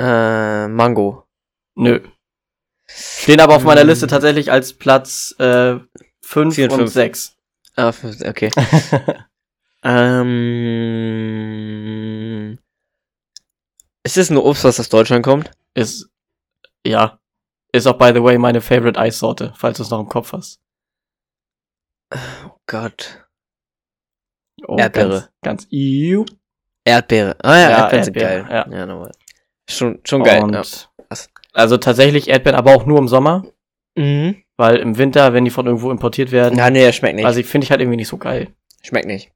[0.01, 1.27] Äh, Mango.
[1.75, 2.01] nö,
[2.87, 3.88] Stehen aber auf meiner Mm.
[3.88, 5.77] Liste tatsächlich als Platz äh,
[6.23, 6.92] 5 Vier und und fünf.
[6.92, 7.37] 6.
[7.77, 8.51] Ah, f- okay.
[11.68, 12.59] ähm,
[14.05, 15.51] ist das ein Obst, was aus Deutschland kommt?
[15.75, 16.09] ist,
[16.87, 17.21] ja,
[17.73, 20.61] ist auch by the way meine favorite Eissorte, falls du es noch im Kopf hast.
[22.12, 23.27] Oh Gott.
[24.66, 25.29] Oh, Erdbeere.
[25.42, 26.25] Ganz, ganz ew.
[26.85, 27.37] Erdbeere.
[27.42, 28.47] Ah ja, Ja, Erdbeeren sind geil.
[28.51, 28.66] ja.
[28.71, 29.12] ja nochmal.
[29.68, 30.42] Schon, schon geil.
[30.42, 30.62] Und ja.
[31.53, 33.44] Also tatsächlich Erdbeeren, aber auch nur im Sommer,
[33.97, 34.37] Mhm.
[34.57, 37.25] weil im Winter, wenn die von irgendwo importiert werden, Ja, nee, schmeckt nicht.
[37.27, 38.49] also ich finde ich halt irgendwie nicht so geil.
[38.83, 39.33] schmeckt nicht.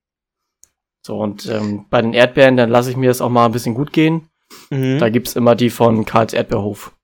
[1.04, 3.74] So, und ähm, bei den Erdbeeren, dann lasse ich mir das auch mal ein bisschen
[3.74, 4.28] gut gehen.
[4.70, 4.98] Mhm.
[5.00, 6.94] Da gibt's immer die von Karls Erdbeerhof.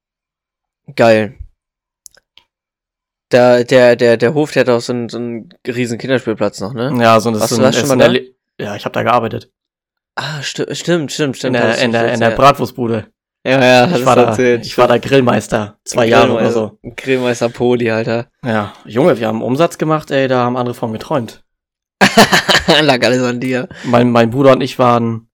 [0.95, 1.35] Geil.
[3.33, 6.73] Der, der, der, der Hof, der hat auch so einen, so einen riesen Kinderspielplatz noch,
[6.73, 6.97] ne?
[7.01, 8.13] Ja, so, das Warst ist so ein, da schon mal
[8.59, 8.65] da?
[8.65, 9.51] Ja, ich habe da gearbeitet.
[10.15, 11.57] Ah, sti stimmt, stimmt, In stimmt.
[11.57, 12.31] der, hast du in der, in der.
[12.31, 13.07] Bratwurstbude.
[13.47, 14.67] Ja, ja, Ich war, da, erzählt.
[14.67, 15.79] ich war da Grillmeister.
[15.85, 16.79] Zwei Jahre oder so.
[16.97, 18.29] Grillmeister Poli, Alter.
[18.45, 21.45] Ja, Junge, wir haben Umsatz gemacht, ey, da haben andere von geträumt.
[22.83, 23.69] Lag alles an dir.
[23.85, 25.29] Mein, mein Bruder und ich waren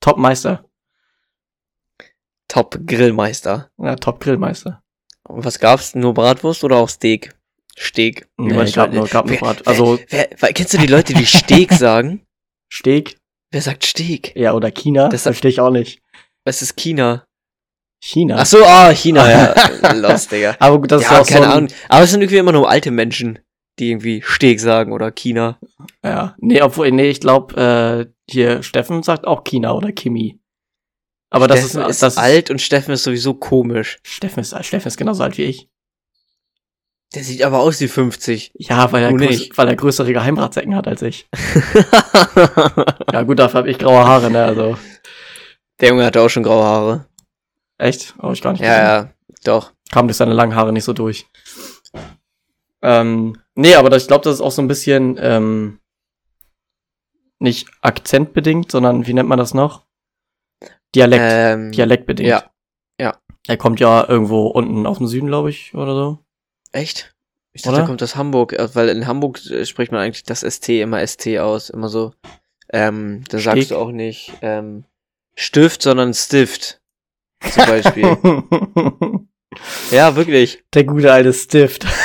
[0.00, 0.64] Top-Meister.
[2.48, 3.70] Top Grillmeister.
[3.78, 4.82] Ja, Top-Grillmeister.
[5.28, 5.94] Und was gab's?
[5.94, 7.34] Nur Bratwurst oder auch Steak?
[7.76, 9.66] Wie Nee, man gab schon- nur, gab nur Wer- Brat.
[9.66, 12.26] Also, Wer, wer, kennst du die Leute, die Steak sagen?
[12.72, 13.16] Steak,
[13.52, 14.32] Wer sagt Steak?
[14.36, 16.00] ja, oder China, Das- das verstehe ich auch nicht.
[16.44, 17.24] Was ist China?
[18.02, 18.36] China.
[18.38, 19.92] Ach so, ah, China, ja.
[19.94, 20.56] Lost, Digga.
[20.58, 21.68] Aber gut, das ist ja, auch keine so Ahnung.
[21.88, 23.38] Aber es sind irgendwie immer nur alte Menschen,
[23.78, 25.58] die irgendwie Steak sagen oder China.
[26.02, 30.38] Ja, nee, obwohl, nee, ich glaube, äh, hier, Steffen sagt auch China oder Kimi.
[31.30, 33.98] Aber das Steffen ist, ist das alt und Steffen ist sowieso komisch.
[34.02, 35.68] Steffen ist, Steffen ist genauso alt wie ich.
[37.14, 38.52] Der sieht aber aus wie 50.
[38.54, 41.28] Ja, weil er, größ, weil er größere Geheimratsecken hat als ich.
[43.12, 44.78] Ja, gut, dafür habe ich graue Haare, ne, also.
[45.80, 47.06] Der Junge hatte auch schon graue Haare.
[47.78, 48.14] Echt?
[48.22, 48.62] Oh, ich gar nicht.
[48.62, 49.14] Ja, gesehen.
[49.28, 49.72] ja, doch.
[49.90, 51.26] Kam durch seine langen Haare nicht so durch.
[52.82, 55.80] Ähm, nee, aber ich glaube, das ist auch so ein bisschen, ähm,
[57.40, 59.86] nicht akzentbedingt, sondern wie nennt man das noch?
[60.94, 61.22] Dialekt.
[61.24, 62.28] Ähm, Dialektbedingt.
[62.28, 62.44] ja,
[63.00, 63.16] ja.
[63.48, 66.18] Er kommt ja irgendwo unten aus dem Süden, glaube ich, oder so.
[66.72, 67.14] Echt?
[67.52, 67.82] Ich dachte, Oder?
[67.82, 71.04] da kommt aus Hamburg, äh, weil in Hamburg äh, spricht man eigentlich das ST immer
[71.06, 72.12] ST aus, immer so.
[72.72, 73.68] Ähm, da sagst Steg?
[73.70, 74.84] du auch nicht ähm,
[75.34, 76.80] Stift, sondern Stift.
[77.50, 78.04] Zum Beispiel.
[79.90, 80.62] ja, wirklich.
[80.74, 81.86] Der gute alte Stift.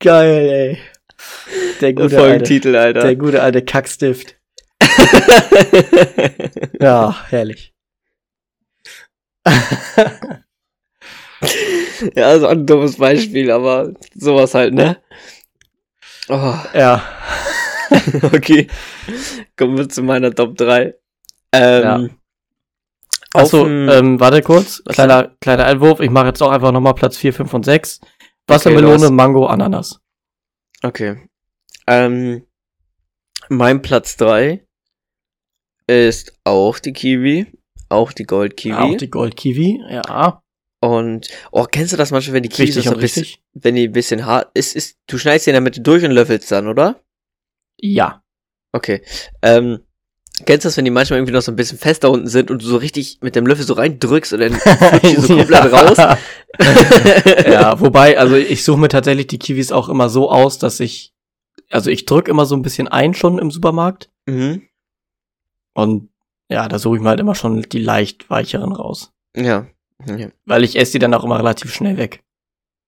[0.00, 0.78] Geil, ey.
[1.80, 3.00] Der gute, alte, Folgentitel, Alter.
[3.00, 4.36] der gute alte Kackstift.
[6.80, 7.72] Ja, herrlich.
[12.14, 15.00] ja, also ein dummes Beispiel, aber sowas halt, ne?
[16.28, 17.02] Oh, Ja.
[18.32, 18.66] okay.
[19.56, 20.94] Kommen wir zu meiner Top 3.
[21.52, 22.08] Ähm, Ja.
[23.32, 24.82] Achso, ähm, warte kurz.
[24.84, 26.00] Kleiner, kleiner Einwurf.
[26.00, 28.00] Ich mache jetzt auch einfach nochmal Platz 4, 5 und 6.
[28.00, 28.10] Okay,
[28.48, 30.00] Wassermelone, hast- Mango, Ananas.
[30.82, 31.28] Okay.
[31.86, 32.44] Ähm,
[33.48, 34.65] mein Platz 3
[35.86, 37.46] ist auch die Kiwi.
[37.88, 38.74] Auch die Goldkiwi.
[38.74, 39.82] Auch die Gold-Kiwi.
[39.90, 40.42] Ja.
[40.80, 43.42] und, oh, kennst du das manchmal, wenn die Kiwi Richtig so ein bisschen, richtig.
[43.54, 46.10] wenn die ein bisschen hart ist, ist, du schneidest die in der Mitte durch und
[46.10, 47.00] löffelst dann, oder?
[47.78, 48.22] Ja.
[48.72, 49.02] Okay.
[49.42, 49.80] Ähm,
[50.44, 52.62] kennst du das, wenn die manchmal irgendwie noch so ein bisschen fester unten sind und
[52.62, 55.96] du so richtig mit dem Löffel so reindrückst und dann flutscht die so komplett raus?
[57.46, 61.14] ja, wobei, also ich suche mir tatsächlich die Kiwis auch immer so aus, dass ich,
[61.70, 64.62] also ich drück immer so ein bisschen ein schon im Supermarkt mhm.
[65.76, 66.10] Und
[66.50, 69.12] ja, da suche ich mir halt immer schon die leicht weicheren raus.
[69.36, 69.66] Ja.
[70.06, 70.28] ja.
[70.44, 72.22] Weil ich esse die dann auch immer relativ schnell weg.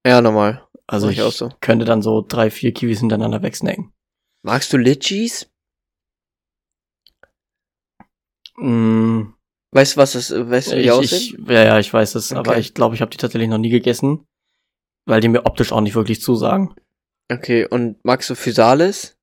[0.07, 0.66] Ja, normal.
[0.87, 1.51] Also ich ich auch so.
[1.61, 3.92] könnte dann so drei, vier Kiwis hintereinander wegsnacken.
[4.42, 5.51] Magst du Litchis?
[8.57, 9.33] Mm,
[9.74, 11.44] Weißt du, was das, weißt du, wie ich, aussehen?
[11.44, 12.61] ich, ja, ja, ich weiß es, aber Okay.
[12.61, 14.27] ich glaube, ich habe die tatsächlich noch nie gegessen,
[15.07, 16.74] weil die mir optisch auch nicht wirklich zusagen.
[17.31, 19.18] Okay, und magst du Physalis?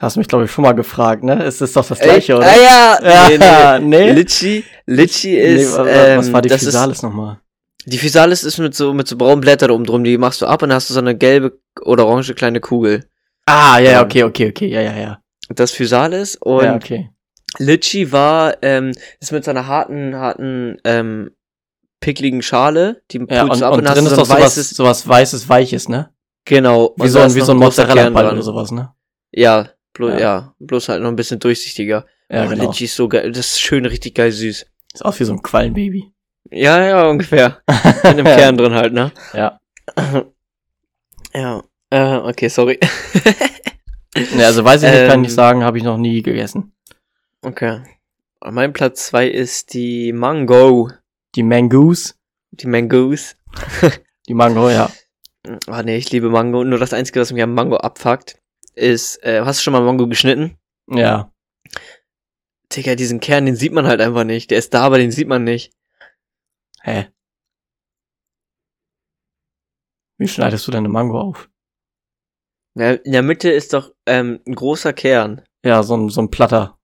[0.00, 1.42] Hast mich, glaube ich, schon mal gefragt, ne?
[1.42, 2.46] Es ist doch das gleiche, Ey, oder?
[2.46, 2.98] Ah ja!
[3.28, 3.44] Nee, nee.
[3.44, 4.12] Ja, nee.
[4.12, 7.40] Litchi, Litchi ist, nee, wa- wa- ähm, was war die das Physalis nochmal?
[7.86, 10.62] die Physalis ist mit so, mit so braunen Blättern oben drum, die machst du ab
[10.62, 13.08] und dann hast du so eine gelbe oder orange kleine Kugel.
[13.46, 15.18] Ah, ja, ja, Ähm, okay, okay, okay, ja, ja, ja.
[15.48, 17.10] Das Physalis und ja, okay.
[17.58, 21.30] Litchi war, ähm, ist mit so einer harten, harten, ähm,
[22.00, 24.32] pickligen Schale, die Ja, und, du ab und und, drin hast ist du doch so
[24.34, 26.10] sowas, weißes, sowas weißes, weiches, ne?
[26.44, 26.94] genau.
[26.96, 28.92] Wie so ein, wie so ein Mozzarella-Ball oder sowas, ne?
[29.32, 30.18] Ja, blo Ja.
[30.18, 30.54] ja.
[30.60, 32.06] bloß halt noch ein bisschen durchsichtiger.
[32.30, 32.64] Ja, oh, genau.
[32.64, 34.66] Litchi ist so geil, das ist schön, richtig geil süß.
[34.94, 36.12] Ist auch wie so ein Quallenbaby.
[36.50, 37.60] Ja, ja, ungefähr.
[37.66, 39.12] Mit einem Kern drin halt, ne?
[39.34, 39.60] Ja.
[41.34, 41.62] Ja.
[41.90, 42.78] Äh, okay, sorry.
[44.34, 45.24] Ne, also weiß ich nicht, kann Ähm.
[45.24, 46.72] ich sagen, habe ich noch nie gegessen.
[47.42, 47.82] Okay.
[48.40, 50.90] An meinem Platz zwei ist die Mango.
[51.34, 52.16] Die Mangoos,
[52.50, 53.36] Die Mangos.
[54.28, 54.90] die Mango, ja.
[55.66, 56.64] Ah nee, ich liebe Mango.
[56.64, 58.37] Nur das Einzige, was mich am Mango abfuckt,
[58.78, 60.58] ist, äh, hast du schon mal Mango geschnitten?
[60.88, 61.32] Ja.
[62.72, 64.50] Digga, diesen Kern, den sieht man halt einfach nicht.
[64.50, 65.72] Der ist da, aber den sieht man nicht.
[66.82, 67.08] Hä?
[70.18, 71.48] Wie schneidest du deine Mango auf?
[72.74, 75.42] Ja, in der Mitte ist doch ähm, ein großer Kern.
[75.64, 76.78] Ja, so ein, so ein Platter.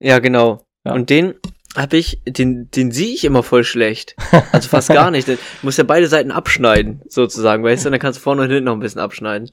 [0.00, 0.66] Ja, genau.
[0.84, 0.92] Ja.
[0.92, 1.34] Und den
[1.76, 4.16] habe ich, den, den sehe ich immer voll schlecht.
[4.52, 5.28] Also fast gar nicht.
[5.28, 7.88] Du musst ja beide Seiten abschneiden, sozusagen, weißt du?
[7.88, 9.50] Und dann kannst du vorne und hinten noch ein bisschen abschneiden.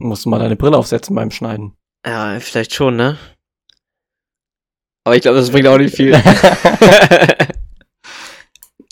[0.00, 1.76] Musst du mal deine Brille aufsetzen beim Schneiden.
[2.06, 3.18] Ja, vielleicht schon, ne?
[5.04, 6.12] Aber ich glaube, das bringt auch nicht viel.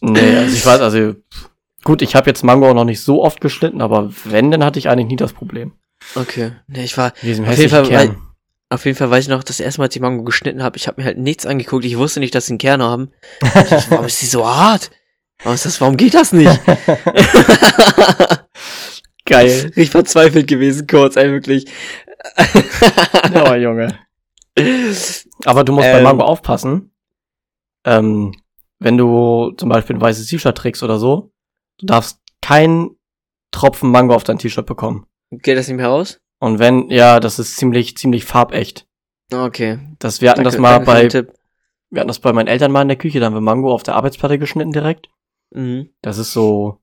[0.00, 1.14] Nee, also ich weiß, also
[1.82, 4.78] gut, ich habe jetzt Mango auch noch nicht so oft geschnitten, aber wenn, dann hatte
[4.78, 5.72] ich eigentlich nie das Problem.
[6.14, 6.52] okay.
[6.68, 8.16] Nee, ich war, Auf jeden Fall, Kern.
[8.68, 10.86] auf jeden Fall weiß ich noch, das erste Mal, als ich Mango geschnitten habe, ich
[10.86, 11.84] habe mir halt nichts angeguckt.
[11.84, 13.10] Ich wusste nicht, dass sie einen Kern haben.
[13.42, 14.92] Ich dachte, warum ist die so hart?
[15.42, 16.48] Warum ist das, warum geht das nicht?
[19.28, 19.72] Geil.
[19.76, 21.66] ich verzweifelt gewesen, kurz, ey, wirklich.
[23.34, 23.98] Oh, Junge.
[25.44, 26.04] Aber du musst bei Ähm.
[26.04, 26.92] Mango aufpassen.
[27.84, 28.34] Ähm,
[28.80, 31.32] wenn du zum Beispiel ein weißes T-Shirt trägst oder so,
[31.78, 32.96] du darfst keinen
[33.52, 35.06] Tropfen Mango auf dein T-Shirt bekommen.
[35.30, 36.20] Geht das nicht mehr raus?
[36.40, 38.86] Und wenn, ja, das ist ziemlich, ziemlich farbecht.
[39.32, 39.78] Okay.
[39.98, 41.32] Das, wir hatten das Danke- mal danke für bei,
[41.90, 43.82] wir hatten das bei meinen Eltern mal in der Küche, da haben wir Mango auf
[43.82, 45.08] der Arbeitsplatte geschnitten direkt.
[45.50, 45.90] Mhm.
[46.02, 46.78] Das ist so,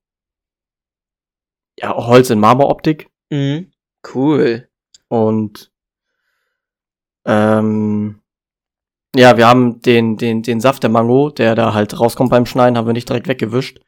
[1.80, 3.10] ja, Holz in Marmoroptik.
[3.30, 3.72] Mhm.
[4.14, 4.68] Cool.
[5.08, 5.72] Und
[7.26, 8.22] ähm,
[9.16, 12.78] ja, wir haben den, den, den Saft der Mango, der da halt rauskommt beim Schneiden,
[12.78, 13.80] haben wir nicht direkt weggewischt.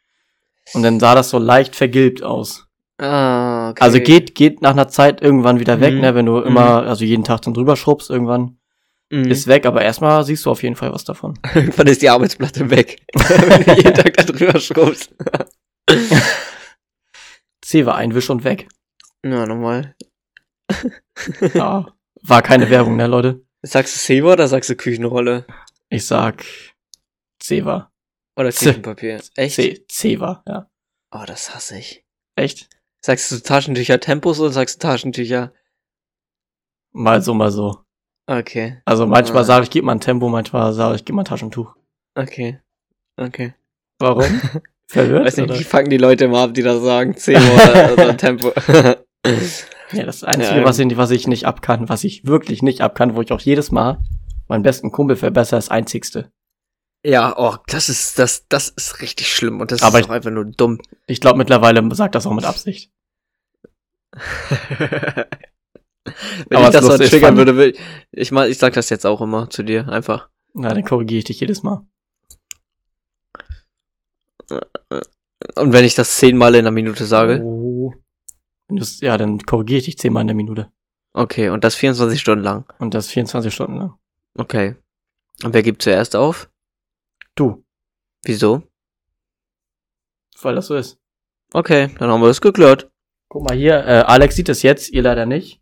[0.73, 2.67] Und dann sah das so leicht vergilbt aus.
[2.97, 3.81] Ah, okay.
[3.83, 6.01] Also geht, geht nach einer Zeit irgendwann wieder weg, Mhm.
[6.01, 8.57] ne, wenn du immer, also jeden Tag dann drüber schrubbst, irgendwann
[9.09, 9.25] Mhm.
[9.31, 11.37] ist weg, aber erstmal siehst du auf jeden Fall was davon.
[11.55, 12.97] Irgendwann ist die Arbeitsplatte weg.
[13.13, 15.15] Wenn du jeden Tag da drüber schrubbst.
[17.67, 18.69] Zewa einwisch und weg.
[19.25, 19.93] Ja, nochmal.
[21.53, 21.85] Ja,
[22.21, 23.45] war keine Werbung, ne, Leute?
[23.61, 25.45] Sagst du Zewa oder sagst du Küchenrolle?
[25.89, 26.45] Ich sag
[27.39, 27.91] Zewa.
[28.37, 29.21] Oder Z- Küchenpapier?
[29.35, 29.55] Echt?
[29.55, 30.69] Ce- Zewa, ja.
[31.11, 32.05] Oh, das hasse ich.
[32.37, 32.69] Echt?
[33.01, 35.51] Sagst du Taschentücher Tempos oder sagst du Taschentücher?
[36.93, 37.83] Mal so, mal so.
[38.27, 39.45] Okay, Also manchmal Ah.
[39.45, 41.75] sage ich, gib mal ein Tempo, manchmal sage ich, gib mal ein Taschentuch.
[42.15, 42.61] okay,
[43.17, 43.55] okay.
[43.99, 44.41] Warum?
[44.89, 45.25] Verwirrt?
[45.25, 45.59] Weiß nicht, oder?
[45.59, 47.15] wie fangen die Leute immer ab, die das sagen?
[47.17, 48.53] Zewa oder, oder Tempo?
[49.93, 53.15] Ja, das Einzige, Ja, was, ich, was ich nicht abkann, was ich wirklich nicht abkann,
[53.15, 53.99] wo ich auch jedes Mal
[54.49, 56.29] meinen besten Kumpel verbessere, ist Einzigste.
[57.05, 60.15] ja, oh, das ist, das, das ist richtig schlimm und das Aber ist ich- auch
[60.15, 60.79] einfach nur dumm.
[61.07, 62.91] Ich glaube mittlerweile sagt das auch mit Absicht.
[66.49, 67.75] Wenn Aber ich das so triggern würde, will,
[68.11, 70.29] ich mal, ich sag das jetzt auch immer zu dir, einfach.
[70.53, 71.85] Na, dann korrigiere ich dich jedes Mal.
[74.49, 77.41] Und wenn ich das zehnmal in einer Minute sage?
[77.43, 77.93] Oh.
[78.69, 80.71] Du's- Ja, dann korrigiere ich dich zehnmal in der Minute.
[81.13, 82.65] Okay, und das 24 Stunden lang.
[82.79, 83.93] Und das 24 Stunden lang.
[84.37, 84.75] Okay.
[85.43, 86.49] Und wer gibt zuerst auf?
[87.35, 87.63] Du,
[88.23, 88.63] Wieso?
[90.41, 90.99] weil das so ist.
[91.53, 92.91] Okay, dann haben wir das geklärt.
[93.29, 95.59] Guck mal hier, äh, Alex sieht es jetzt, ihr leider nicht.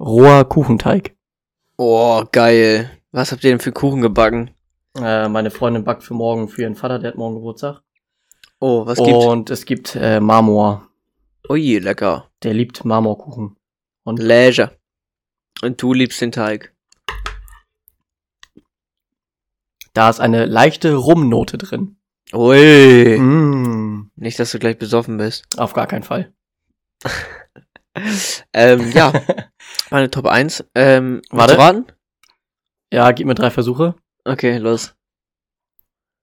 [0.00, 1.16] Roher Kuchenteig.
[1.76, 2.90] Oh, geil.
[3.12, 4.50] Was habt ihr denn für Kuchen gebacken?
[5.00, 7.82] Äh, meine Freundin backt für morgen für ihren Vater, der hat morgen Geburtstag.
[8.60, 9.24] Oh, was gibt's?
[9.24, 10.88] Und es gibt äh, Marmor.
[11.48, 12.30] Ui, lecker.
[12.42, 13.56] Der liebt Marmorkuchen.
[14.04, 14.72] Und Leisure.
[15.62, 16.74] Und du liebst den Teig.
[19.98, 21.96] da ist eine leichte Rumnote drin.
[22.32, 23.18] Ui.
[23.18, 25.58] Mm, Nicht, dass du gleich besoffen bist.
[25.58, 26.32] auf gar keinen Fall.
[28.52, 29.12] Ähm, ja,
[29.90, 30.64] meine Top 1.
[30.76, 31.58] Ähm, Warte.
[31.58, 31.86] raten?
[32.92, 33.96] Ja, gib mir drei Versuche.
[34.28, 34.94] Okay, los.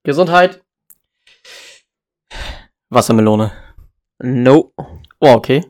[0.04, 0.64] Gesundheit.
[2.88, 3.50] Wassermelone.
[4.22, 4.72] No.
[5.18, 5.64] Oh, okay.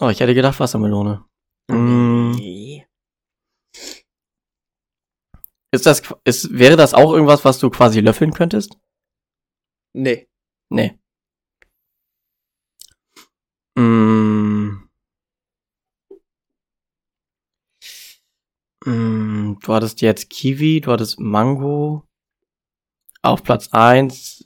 [0.00, 1.24] Oh, ich hätte gedacht Wassermelone.
[1.70, 2.32] Mm.
[2.32, 2.86] Nee.
[5.70, 8.76] Ist das, ist, wäre das auch irgendwas, was du quasi löffeln könntest?
[9.94, 10.28] Nee.
[10.68, 10.98] Nee.
[13.78, 14.85] Mm.
[18.86, 22.04] Mm, du hattest jetzt Kiwi, du hattest Mango.
[23.20, 24.44] Auf Platz eins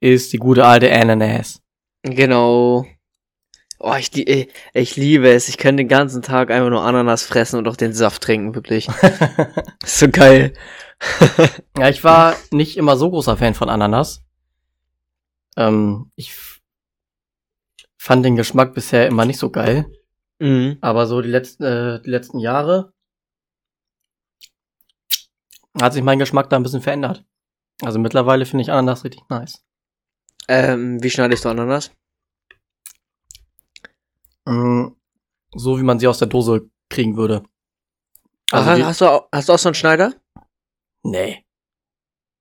[0.00, 1.62] ist die gute alte Ananas.
[2.02, 2.86] Genau.
[3.78, 5.48] Oh, ich, ey, ich liebe es.
[5.48, 8.86] Ich kann den ganzen Tag einfach nur Ananas fressen und auch den Saft trinken, wirklich.
[9.82, 10.52] ist so geil.
[11.78, 14.22] ja, ich war nicht immer so großer Fan von Ananas.
[15.56, 16.34] Ähm, ich
[17.96, 19.86] fand den Geschmack bisher immer nicht so geil.
[20.38, 20.76] Mhm.
[20.82, 22.92] Aber so die letzten, äh, die letzten Jahre
[25.80, 27.24] hat sich mein Geschmack da ein bisschen verändert.
[27.82, 29.64] Also mittlerweile finde ich Ananas richtig nice.
[30.48, 31.90] Ähm, wie schneidest du Ananas?
[34.46, 34.88] Mm,
[35.54, 37.42] so wie man sie aus der Dose kriegen würde.
[38.50, 40.14] Also die, hast, du, auch- hast du auch so einen Schneider?
[41.02, 41.44] nee.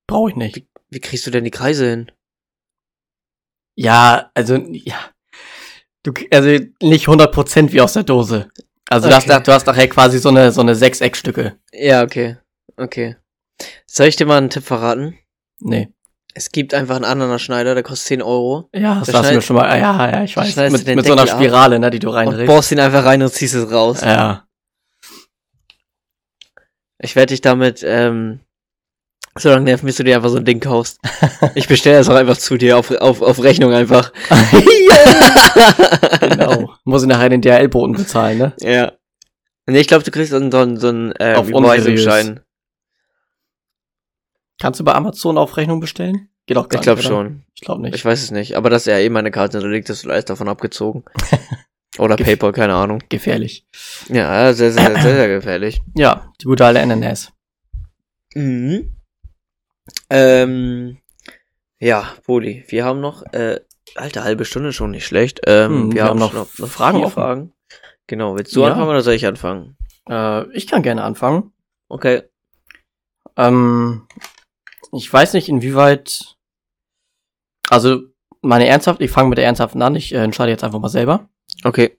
[0.07, 0.65] Brauche ich nicht.
[0.89, 2.11] Wie kriegst du denn die Kreise hin?
[3.75, 4.95] Ja, also, ja.
[6.01, 8.49] Du, also nicht 100% wie aus der Dose.
[8.89, 9.31] Also du, Okay.
[9.31, 11.59] hast, du hast nachher quasi so eine, so eine Sechseckstücke.
[11.73, 12.37] Ja, okay.
[12.79, 13.15] Okay.
[13.85, 15.17] Soll ich dir mal einen Tipp verraten?
[15.59, 15.89] Nee.
[16.33, 18.69] Es gibt einfach einen Ananasschneider, der kostet 10 Euro.
[18.73, 19.67] Ja, das Da hast du mir schon mal.
[19.69, 20.55] ah, Ja, ja, ich weiß.
[20.71, 22.45] Mit, du mit so einer Deckel ab Spirale, ne, die du Und reinrichst.
[22.47, 24.01] bohrst ihn einfach rein und ziehst es raus.
[24.01, 24.45] Ja.
[26.99, 28.39] Ich werde dich damit, ähm,
[29.37, 30.99] so lange nerven, bis du dir einfach so ein Ding kaufst.
[31.55, 34.11] Ich bestelle das auch einfach zu dir auf, auf, auf Rechnung einfach.
[36.19, 36.73] genau.
[36.83, 38.53] Muss ich nachher den DHL-Boten bezahlen, ne?
[38.61, 38.91] Ja.
[39.65, 42.41] Nee, ich glaube, du kriegst so einen, so einen, so einen äh, Überweisungsschein.
[44.59, 46.29] Kannst du bei Amazon auf Rechnung bestellen?
[46.45, 47.43] Geht auch gar Ich glaube schon.
[47.55, 47.95] Ich glaube nicht.
[47.95, 48.55] Ich weiß es nicht.
[48.55, 51.03] Aber das ist ja eh meine Karte, liegt das alles davon abgezogen.
[51.97, 53.01] Oder Gef- PayPal, keine Ahnung.
[53.09, 53.65] Gefährlich.
[54.09, 55.81] Ja, sehr, sehr, sehr, sehr gefährlich.
[55.95, 57.31] Ja, die gute alte NNS.
[58.35, 58.95] Mhm.
[60.09, 60.97] Ähm,
[61.79, 63.59] ja, Poli, wir haben noch, äh,
[63.95, 65.41] alte halbe Stunde schon nicht schlecht.
[65.47, 67.13] Ähm, Hm, wir, wir haben haben noch noch, noch Fragen offen.
[67.13, 67.53] Fragen.
[68.07, 68.67] Genau, willst du Ja.
[68.67, 69.77] anfangen oder soll ich anfangen?
[70.09, 71.51] Äh, ich kann gerne anfangen.
[71.89, 72.23] Okay.
[73.37, 74.07] Ähm,
[74.91, 76.35] ich weiß nicht, inwieweit.
[77.69, 78.01] Also,
[78.41, 81.29] meine ernsthaft, ich fange mit der ernsthaften an, ich äh, entscheide jetzt einfach mal selber.
[81.63, 81.97] Okay.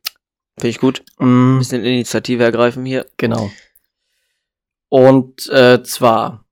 [0.59, 1.05] Finde ich gut.
[1.18, 3.07] Mm, Bisschen Initiative ergreifen hier.
[3.16, 3.50] genau.
[4.88, 6.44] Und äh, zwar,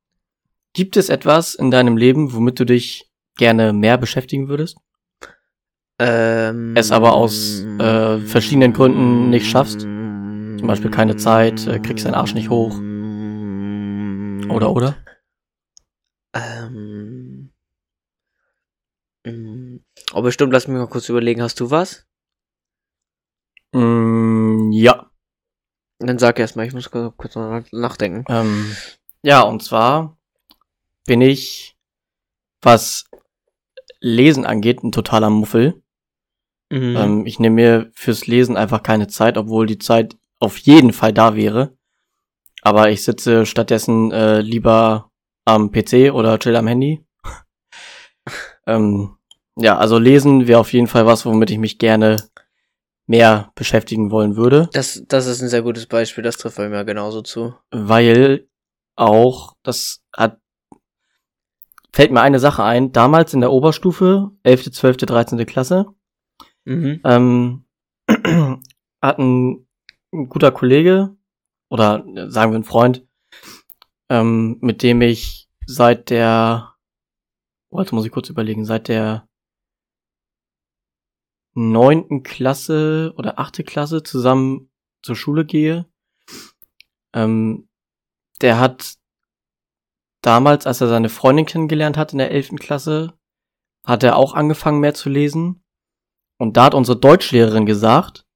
[0.72, 4.76] gibt es etwas in deinem Leben, womit du dich gerne mehr beschäftigen würdest?
[5.98, 9.80] Ähm, Es aber aus, äh, verschiedenen Gründen nicht schaffst?
[9.80, 12.76] Zum Beispiel keine Zeit, äh, kriegst deinen Arsch nicht hoch.
[14.54, 14.96] Oder, oder?
[16.34, 17.52] Ähm.
[19.24, 19.76] mm,
[20.12, 21.42] Oh, bestimmt, lass mich mal kurz überlegen.
[21.42, 22.06] Hast du was?
[23.72, 25.10] Mm, ja.
[25.98, 27.36] Dann sag erst mal, ich muss kurz
[27.72, 28.24] nachdenken.
[28.28, 28.76] Ähm,
[29.22, 30.16] ja, und zwar
[31.06, 31.76] bin ich,
[32.62, 33.04] was
[34.00, 35.82] Lesen angeht, ein totaler Muffel.
[36.70, 36.96] Mhm.
[36.96, 41.12] Ähm, ich nehme mir fürs Lesen einfach keine Zeit, obwohl die Zeit auf jeden Fall
[41.12, 41.76] da wäre.
[42.62, 45.07] Aber ich sitze stattdessen äh, lieber
[45.48, 47.04] am PC oder chill am Handy.
[48.66, 49.16] ähm,
[49.56, 52.16] ja, also lesen wäre auf jeden Fall was, womit ich mich gerne
[53.06, 54.68] mehr beschäftigen wollen würde.
[54.72, 57.54] Das, das ist ein sehr gutes Beispiel, das trifft bei mir genauso zu.
[57.70, 58.46] weil
[58.96, 60.38] auch, das hat,
[61.92, 65.46] fällt mir eine Sache ein, damals in der Oberstufe, 11., 12., 13.
[65.46, 65.86] Klasse,
[66.64, 67.00] Mhm.
[67.04, 67.64] ähm,
[69.02, 69.66] hat ein,
[70.12, 71.16] ein guter Kollege,
[71.70, 73.06] oder sagen wir ein Freund,
[74.10, 75.37] ähm, mit dem ich
[75.68, 76.74] seit der,
[77.68, 79.28] oh, jetzt muss ich kurz überlegen, seit der
[81.54, 84.70] neunten Klasse oder achte Klasse zusammen
[85.02, 85.86] zur Schule gehe.
[87.12, 87.68] Ähm,
[88.40, 88.94] der hat
[90.22, 93.18] damals, als er seine Freundin kennengelernt hat in der elften Klasse,
[93.84, 95.62] hat er auch angefangen mehr zu lesen.
[96.38, 98.26] Und da hat unsere Deutschlehrerin gesagt,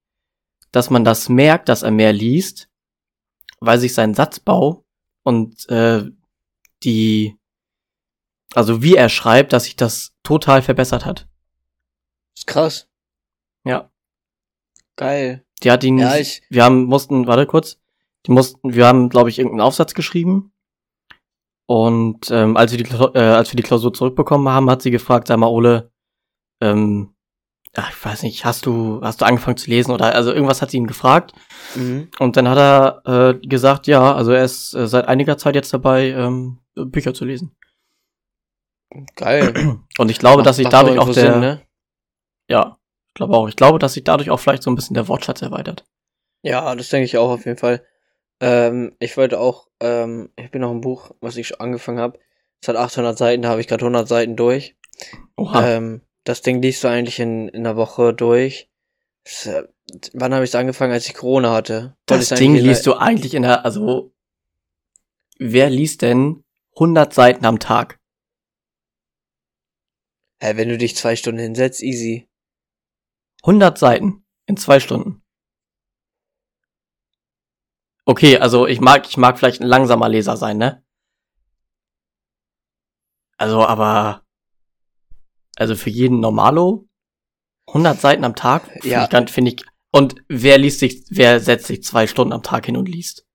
[0.71, 2.69] dass man das merkt, dass er mehr liest,
[3.61, 4.85] weil sich sein Satzbau
[5.23, 6.11] und äh,
[6.85, 7.37] die,
[8.55, 11.29] also wie er schreibt, dass sich das total verbessert hat.
[12.37, 12.89] Ist krass.
[13.65, 13.91] Ja.
[14.97, 15.45] Geil.
[15.63, 17.79] Die hat ihn, Ja, ich- wir haben, mussten, warte kurz,
[18.27, 20.53] die mussten, wir haben, glaube ich, irgendeinen Aufsatz geschrieben.
[21.67, 25.29] Und ähm, als, wir die, äh, als wir die Klausur zurückbekommen haben, hat sie gefragt,
[25.29, 25.91] sag mal, Ole,
[26.61, 27.15] ähm,
[27.75, 30.71] ach, ich weiß nicht, hast du, hast du angefangen zu lesen oder also irgendwas hat
[30.71, 31.33] sie ihn gefragt.
[31.77, 32.09] Mhm.
[32.19, 33.03] Und dann hat er
[33.35, 37.25] äh, gesagt, ja, also er ist äh, seit einiger Zeit jetzt dabei, ähm, Bücher zu
[37.25, 37.57] lesen.
[39.17, 39.79] Geil.
[39.99, 41.63] Und ich glaube, dass sich dadurch auch der, Sinn, ne?
[42.49, 45.09] ja, ich glaube auch, ich glaube, dass sich dadurch auch vielleicht so ein bisschen der
[45.09, 45.85] Wortschatz erweitert.
[46.43, 47.85] Ja, das denke ich auch auf jeden Fall.
[48.41, 52.19] Ähm, ich wollte auch, ähm, ich bin noch ein Buch, was ich schon angefangen habe.
[52.61, 54.77] Es hat 800 Seiten, da habe ich gerade 100 Seiten durch.
[55.37, 55.67] Oha.
[55.67, 58.71] Ähm, das Ding liest du eigentlich in, in einer Woche durch.
[59.25, 59.65] Das, äh,
[60.13, 61.97] wann habe ich es angefangen, als ich Corona hatte?
[62.07, 64.13] Das Ding liest du eigentlich in der, also,
[65.39, 66.42] wer liest denn
[66.75, 67.99] 100 Seiten am Tag?
[70.41, 72.29] Hä, wenn du dich zwei Stunden hinsetzt, easy.
[73.43, 75.23] 100 Seiten in zwei Stunden.
[78.05, 80.85] Okay, also ich mag, ich mag vielleicht ein langsamer Leser sein, ne?
[83.37, 84.25] Also, aber,
[85.57, 86.89] also für jeden Normalo,
[87.69, 88.67] 100 Seiten am Tag?
[88.67, 89.05] Find Ja.
[89.05, 89.65] Ich finde ich.
[89.93, 93.27] Und wer liest sich, wer setzt sich zwei Stunden am Tag hin und liest?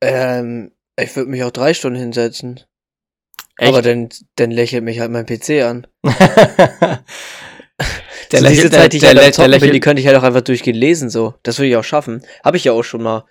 [0.00, 2.60] Ähm, ich würde mich auch drei Stunden hinsetzen.
[3.58, 3.68] Echt?
[3.68, 5.86] Aber dann, dann lächelt mich halt mein PC an.
[6.04, 7.02] der
[8.30, 10.06] so diese lächelt, der, Zeit, die ich der, halt der, der bin, die könnte ich
[10.06, 11.34] halt auch einfach durchgehend lesen, so.
[11.42, 12.22] Das würde ich auch schaffen.
[12.44, 13.24] Habe ich ja auch schon mal.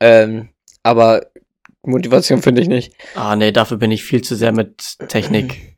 [0.00, 0.48] Ähm,
[0.82, 1.26] aber
[1.82, 2.92] Motivation finde ich nicht.
[3.14, 5.76] Ah, nee, dafür bin ich viel zu sehr mit Technik.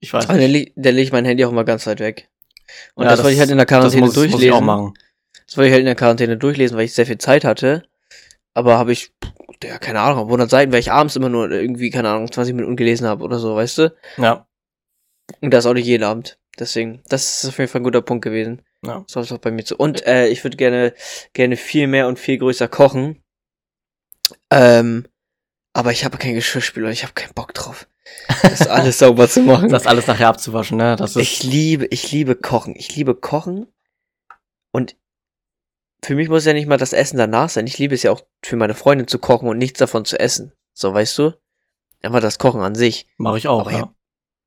[0.00, 0.72] Ich weiß Aber dann, nicht.
[0.76, 2.28] dann lege ich mein Handy auch mal ganz weit weg.
[2.94, 4.64] Und Ja, das, wollte ich halt in der das Quarantäne muss, muss ich auch durchlesen.
[4.64, 4.94] machen.
[5.46, 7.84] Das wollte ich halt in der Quarantäne durchlesen, weil ich sehr viel Zeit hatte.
[8.54, 9.12] Aber habe ich,
[9.62, 12.54] ja, keine Ahnung, auf 100 Seiten, weil ich abends immer nur irgendwie, keine Ahnung, 20
[12.54, 13.94] Minuten gelesen habe oder so, weißt du?
[14.16, 14.46] Ja.
[15.40, 16.38] Und das auch nicht jeden Abend.
[16.58, 18.62] Deswegen, das ist auf jeden Fall ein guter Punkt gewesen.
[18.84, 19.04] Ja.
[19.06, 19.76] So ist auch bei mir zu.
[19.76, 20.94] Und äh, ich würde gerne,
[21.32, 23.22] gerne viel mehr und viel größer kochen.
[24.50, 25.06] Ähm,
[25.72, 27.88] aber ich habe kein Geschirrspüler und ich habe keinen Bock drauf.
[28.42, 29.68] Das alles sauber zu machen.
[29.68, 30.96] Das alles nachher abzuwaschen, ne?
[30.96, 31.22] Das ist.
[31.22, 32.74] ich liebe, ich liebe Kochen.
[32.76, 33.66] Ich liebe Kochen.
[34.72, 34.96] Und
[36.04, 37.66] für mich muss ja nicht mal das Essen danach sein.
[37.66, 40.52] Ich liebe es ja auch für meine Freundin zu kochen und nichts davon zu essen.
[40.72, 41.32] So, weißt du?
[42.02, 43.06] Einfach das Kochen an sich.
[43.16, 43.92] Mache ich auch, Aber ja.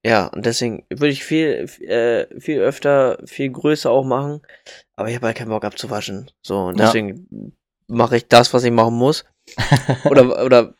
[0.03, 4.41] Ja, und deswegen würde ich viel, äh, viel öfter, viel größer auch machen.
[4.95, 6.31] Aber ich habe halt keinen Bock abzuwaschen.
[6.41, 6.85] So, und Ja.
[6.85, 7.53] deswegen
[7.87, 9.25] mache ich das, was ich machen muss.
[10.05, 10.73] oder, oder,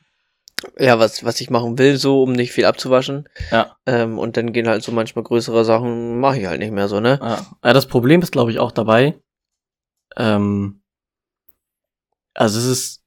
[0.80, 3.28] ja, was, was ich machen will, so, um nicht viel abzuwaschen.
[3.52, 3.76] Ja.
[3.86, 7.00] Ähm, und dann gehen halt so manchmal größere Sachen, mache ich halt nicht mehr so,
[7.00, 7.20] ne?
[7.22, 7.46] Ja.
[7.64, 9.16] ja, das Problem ist, glaube ich, auch dabei.
[10.18, 10.82] Ähm,
[12.34, 13.02] also es ist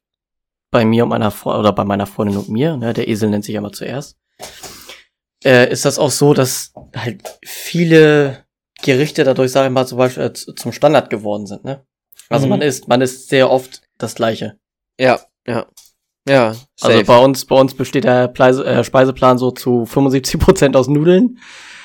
[0.70, 3.44] bei mir und meiner Freundin, oder bei meiner Freundin und mir, ne, der Esel nennt
[3.44, 4.16] sich mal zuerst,
[5.44, 8.44] äh, ist das auch so, dass halt viele
[8.82, 11.84] Gerichte dadurch, sage ich mal, zum Beispiel äh, zum Standard geworden sind, ne?
[12.28, 12.50] Also Mhm.
[12.50, 14.59] man isst, man isst sehr oft das Gleiche.
[14.98, 15.66] Ja, ja.
[16.26, 17.05] Ja, Also safe.
[17.05, 21.38] bei uns, bei uns besteht der Pleise, äh, Speiseplan so zu 75 Prozent aus Nudeln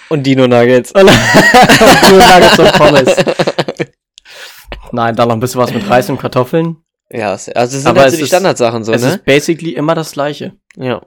[0.07, 0.93] und Dino Nuggets.
[0.93, 1.03] und
[2.09, 3.15] nur Nuggets und Pommes.
[4.91, 6.78] Nein, dann noch ein bisschen was mit Reis und Kartoffeln.
[7.11, 9.09] ja, also es sind Aber halt es so die ist- Standardsachen so, es ne?
[9.09, 10.53] ist basically immer das Gleiche.
[10.76, 11.01] Ja.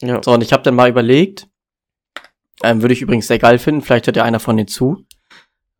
[0.00, 0.22] Ja.
[0.22, 1.48] So, und ich habe dann mal überlegt,
[2.62, 5.04] ähm, würde ich übrigens sehr geil finden, vielleicht hört ja einer von denen zu,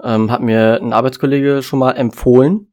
[0.02, 2.72] ähm, hat mir ein Arbeitskollege schon mal empfohlen,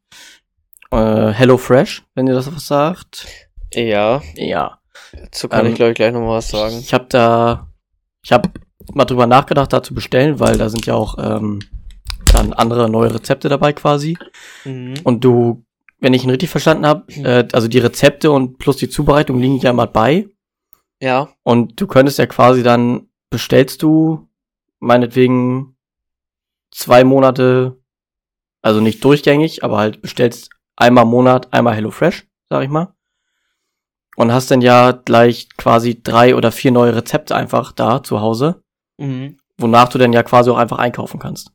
[0.92, 3.28] äh, Hello Fresh, wenn ihr das was sagt.
[3.74, 4.22] Ja.
[4.36, 4.80] Ja,
[5.14, 6.78] Dazu kann Ähm, ich, glaube ich, gleich nochmal was sagen.
[6.80, 7.68] ich habe da,
[8.24, 8.50] ich habe
[8.94, 11.60] mal drüber nachgedacht, da zu bestellen, weil da sind ja auch ähm,
[12.36, 14.18] dann andere neue Rezepte dabei quasi.
[14.64, 14.96] Mhm.
[15.04, 15.64] Und du,
[16.00, 19.58] wenn ich ihn richtig verstanden habe, äh, also die Rezepte und plus die Zubereitung liegen
[19.58, 20.28] ja mal bei.
[21.02, 21.30] Ja.
[21.44, 24.28] Und du könntest ja quasi dann, bestellst du
[24.80, 25.76] meinetwegen
[26.72, 27.78] zwei Monate,
[28.62, 32.94] also nicht durchgängig, aber halt bestellst einmal im Monat, einmal HelloFresh, sag ich mal.
[34.16, 38.62] Und hast dann ja gleich quasi drei oder vier neue Rezepte einfach da zu Hause,
[38.98, 39.38] Mhm.
[39.58, 41.52] wonach du dann ja quasi auch einfach einkaufen kannst.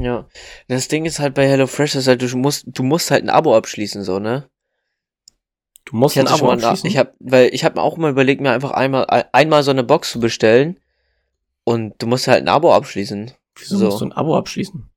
[0.00, 0.26] Ja.
[0.68, 3.56] Das Ding ist halt bei HelloFresh, ist halt, du musst, du musst halt ein Abo
[3.56, 4.48] abschließen, so, ne?
[5.84, 6.88] Du musst Ich ein Abo abschließen.
[6.88, 9.70] ich hab, weil ich habe mir auch mal überlegt, mir einfach einmal, ein- einmal so
[9.70, 10.78] eine Box zu bestellen.
[11.64, 13.32] Und du musst halt ein Abo abschließen.
[13.58, 13.84] Wieso so.
[13.86, 14.88] musst du ein Abo abschließen?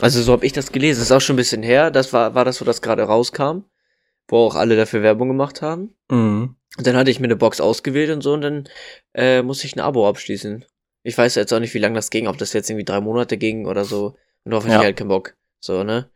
[0.00, 0.98] Also so habe ich das gelesen.
[1.00, 1.90] Das ist auch schon ein bisschen her.
[1.90, 3.64] Das war, war das, wo das gerade rauskam.
[4.28, 5.94] Wo auch alle dafür Werbung gemacht haben.
[6.10, 6.56] Mhm.
[6.76, 8.68] Und dann hatte ich mir eine Box ausgewählt und so und dann
[9.14, 10.64] äh, musste ich ein Abo abschließen.
[11.04, 13.36] Ich weiß jetzt auch nicht, wie lange das ging, ob das jetzt irgendwie drei Monate
[13.36, 14.16] ging oder so.
[14.44, 14.80] Und darauf hatte Ja.
[14.80, 15.36] ich halt keinen Bock.
[15.60, 16.10] So, ne?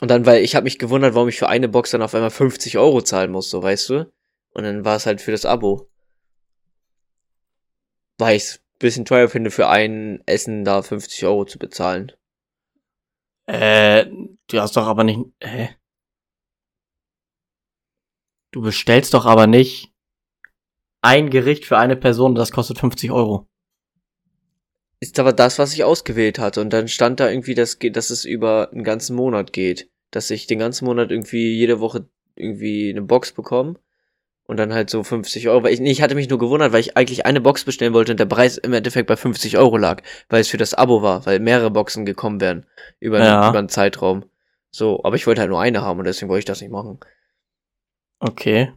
[0.00, 2.30] Und dann, weil ich habe mich gewundert, warum ich für eine Box dann auf einmal
[2.30, 4.12] 50 Euro zahlen muss, so weißt du?
[4.54, 5.88] Und dann war es halt für das Abo.
[8.18, 12.12] Weil ich es ein bisschen teuer finde, für ein Essen da 50 Euro zu bezahlen.
[13.46, 14.06] Äh,
[14.48, 15.20] du hast doch aber nicht.
[15.42, 15.70] Hä?
[18.50, 19.92] Du bestellst doch aber nicht
[21.00, 23.48] ein Gericht für eine Person, das kostet 50 Euro.
[25.02, 26.60] Ist aber das, was ich ausgewählt hatte.
[26.60, 29.90] Und dann stand da irgendwie, dass, dass es über einen ganzen Monat geht.
[30.12, 33.80] Dass ich den ganzen Monat irgendwie jede Woche irgendwie eine Box bekomme.
[34.44, 35.64] Und dann halt so 50 Euro.
[35.64, 38.12] Weil ich, nee, ich hatte mich nur gewundert, weil ich eigentlich eine Box bestellen wollte
[38.12, 40.04] und der Preis im Endeffekt bei 50 Euro lag.
[40.28, 42.64] Weil es für das Abo war, weil mehrere Boxen gekommen wären.
[43.00, 43.48] Über, Ja.
[43.48, 44.24] über einen Zeitraum.
[44.70, 47.00] So, aber ich wollte halt nur eine haben und deswegen wollte ich das nicht machen.
[48.20, 48.72] Okay.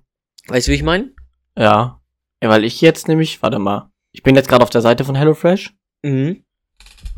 [0.47, 1.11] Weißt du, wie ich meine?
[1.55, 2.01] Ja.
[2.41, 2.49] ja.
[2.49, 3.91] Weil ich jetzt nämlich, warte mal.
[4.11, 6.43] Ich bin jetzt gerade auf der Seite von HelloFresh Mhm.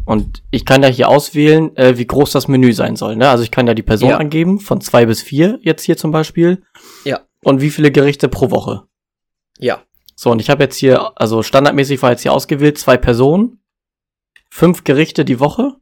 [0.05, 3.15] und ich kann ja hier auswählen, äh, wie groß das Menü sein soll.
[3.17, 3.29] Ne?
[3.29, 4.17] Also ich kann ja die Person Ja.
[4.17, 6.63] angeben, von zwei bis vier jetzt hier zum Beispiel.
[7.03, 7.21] Ja.
[7.43, 8.83] Und wie viele Gerichte pro Woche.
[9.59, 9.83] Ja.
[10.15, 13.61] So, und ich habe jetzt hier, also standardmäßig war jetzt hier ausgewählt, zwei Personen,
[14.49, 15.75] fünf Gerichte die Woche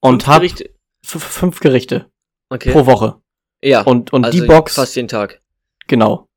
[0.00, 0.70] und Fünf hab Gerichte-
[1.04, 2.10] f- fünf Gerichte
[2.50, 2.70] Okay.
[2.72, 3.20] pro Woche.
[3.62, 3.82] ja.
[3.82, 5.40] Und, und also die Box, Fast jeden Tag.
[5.88, 6.28] genau.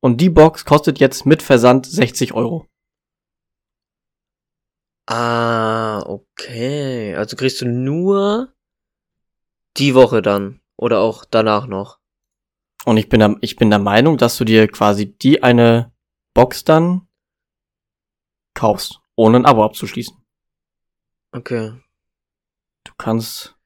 [0.00, 2.66] Und die Box kostet jetzt mit Versand 60 Euro.
[5.10, 7.16] Ah, okay.
[7.16, 8.54] Also kriegst du nur
[9.76, 10.60] die Woche dann.
[10.76, 11.98] Oder auch danach noch.
[12.84, 15.92] Und ich bin, der, ich bin der Meinung, dass du dir quasi die eine
[16.32, 17.08] Box dann
[18.54, 20.16] kaufst, ohne ein Abo abzuschließen.
[21.32, 21.72] Okay.
[22.84, 23.56] Du kannst.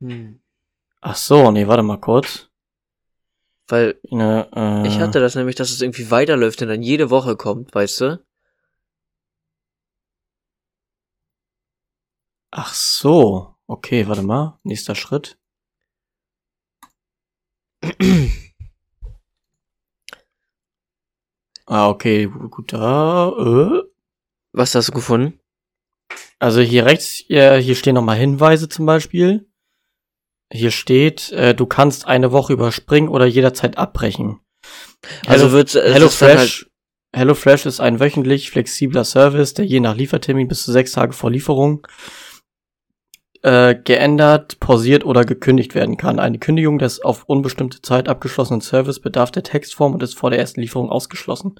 [0.00, 0.40] Hm.
[1.00, 2.48] Ach so, nee, warte mal kurz.
[3.66, 7.36] Weil Ne, äh, ich hatte das nämlich, dass es irgendwie weiterläuft und dann jede Woche
[7.36, 8.24] kommt, weißt du?
[12.52, 13.54] Ach so.
[13.66, 14.58] Okay, warte mal.
[14.64, 15.38] Nächster Schritt.
[21.66, 23.82] Ah, okay, gut, da, äh.
[24.52, 25.38] Was hast du gefunden?
[26.40, 29.48] Also hier rechts, hier, hier stehen nochmal Hinweise zum Beispiel.
[30.52, 34.40] Hier steht, äh, du kannst eine Woche überspringen oder jederzeit abbrechen.
[35.26, 36.70] Also Hello, wird's, es Hello halt- Fresh,
[37.14, 41.12] Hello Fresh ist ein wöchentlich flexibler Service, der je nach Liefertermin bis zu sechs Tage
[41.12, 41.86] vor Lieferung
[43.42, 46.18] äh, geändert, pausiert oder gekündigt werden kann.
[46.18, 50.38] Eine Kündigung des auf unbestimmte Zeit abgeschlossenen Service bedarf der Textform und ist vor der
[50.38, 51.54] ersten Lieferung ausgeschlossen.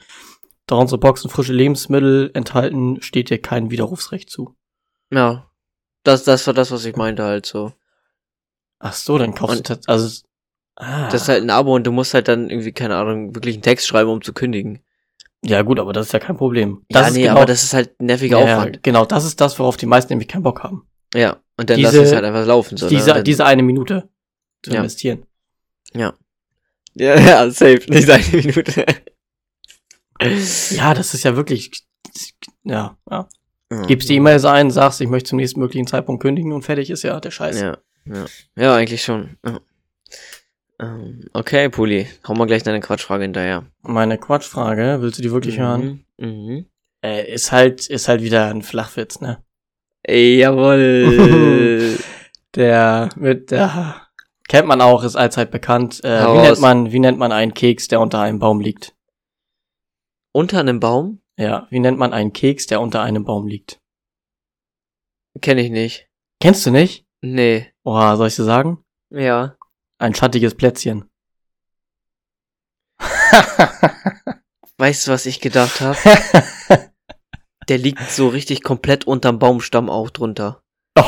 [0.67, 4.55] Da unsere Boxen frische Lebensmittel enthalten, steht dir kein Widerrufsrecht zu.
[5.11, 5.47] Ja.
[6.05, 7.73] Das, das war das, was ich meinte halt so.
[8.79, 10.23] Ach so, dann kaufst Und- du tats- also
[10.77, 11.09] ah.
[11.11, 13.63] Das ist halt ein Abo und du musst halt dann irgendwie, keine Ahnung, wirklich einen
[13.63, 14.81] Text schreiben, um zu kündigen.
[15.45, 16.85] ja gut, aber das ist ja kein Problem.
[16.89, 18.83] Das ja, nee, genau, aber das ist halt nerviger ja, Aufwand.
[18.83, 20.87] genau, das ist das, worauf die meisten nämlich keinen Bock haben.
[21.15, 21.39] Ja.
[21.61, 22.77] Und dann Diese- lass es halt einfach laufen.
[22.79, 23.23] So, diese, ne?
[23.23, 24.09] diese eine Minute
[24.63, 24.79] zu Ja.
[24.79, 25.27] investieren.
[25.95, 26.15] Ja,
[26.95, 27.81] ja, safe.
[27.89, 28.85] Nicht eine Minute.
[30.71, 31.71] Ja, das ist ja wirklich.
[32.65, 33.29] Ja, ja.
[33.73, 33.83] Ja.
[33.83, 37.05] Gibst die E-Mails ein, sagst, ich möchte zum nächsten möglichen Zeitpunkt kündigen und fertig ist
[37.05, 37.61] ja der Scheiß.
[37.61, 38.25] Ja, ja.
[38.57, 39.37] Ja, eigentlich schon.
[39.47, 39.61] Ja.
[40.81, 43.67] Ähm, Okay, Puli, hau mal gleich deine Quatschfrage hinterher.
[43.83, 46.05] Meine Quatschfrage, willst du die wirklich hören?
[46.19, 46.27] Mhm.
[46.27, 46.67] Mhm.
[47.03, 49.43] Äh, ist halt, ist halt wieder ein Flachwitz, ne?
[50.03, 51.99] Ey, jawoll.
[52.57, 54.09] Der mit der
[54.49, 56.03] kennt man auch, ist allzeit bekannt.
[56.03, 58.97] Äh, wie nennt man, wie nennt man einen Keks, der unter einem Baum liegt?
[60.33, 61.23] Unter einem Baum?
[61.39, 63.81] Ja, wie nennt man einen Keks, der unter einem Baum liegt?
[65.41, 66.09] Kenne ich nicht.
[66.41, 67.07] Kennst du nicht?
[67.23, 67.73] Nee.
[67.85, 68.85] Oha, soll ich dir sagen?
[69.11, 69.57] Ja.
[69.99, 71.09] Ein schattiges Plätzchen.
[74.79, 75.97] Weißt du, was ich gedacht habe?
[77.71, 80.61] Der liegt so richtig komplett unterm Baumstamm auch drunter.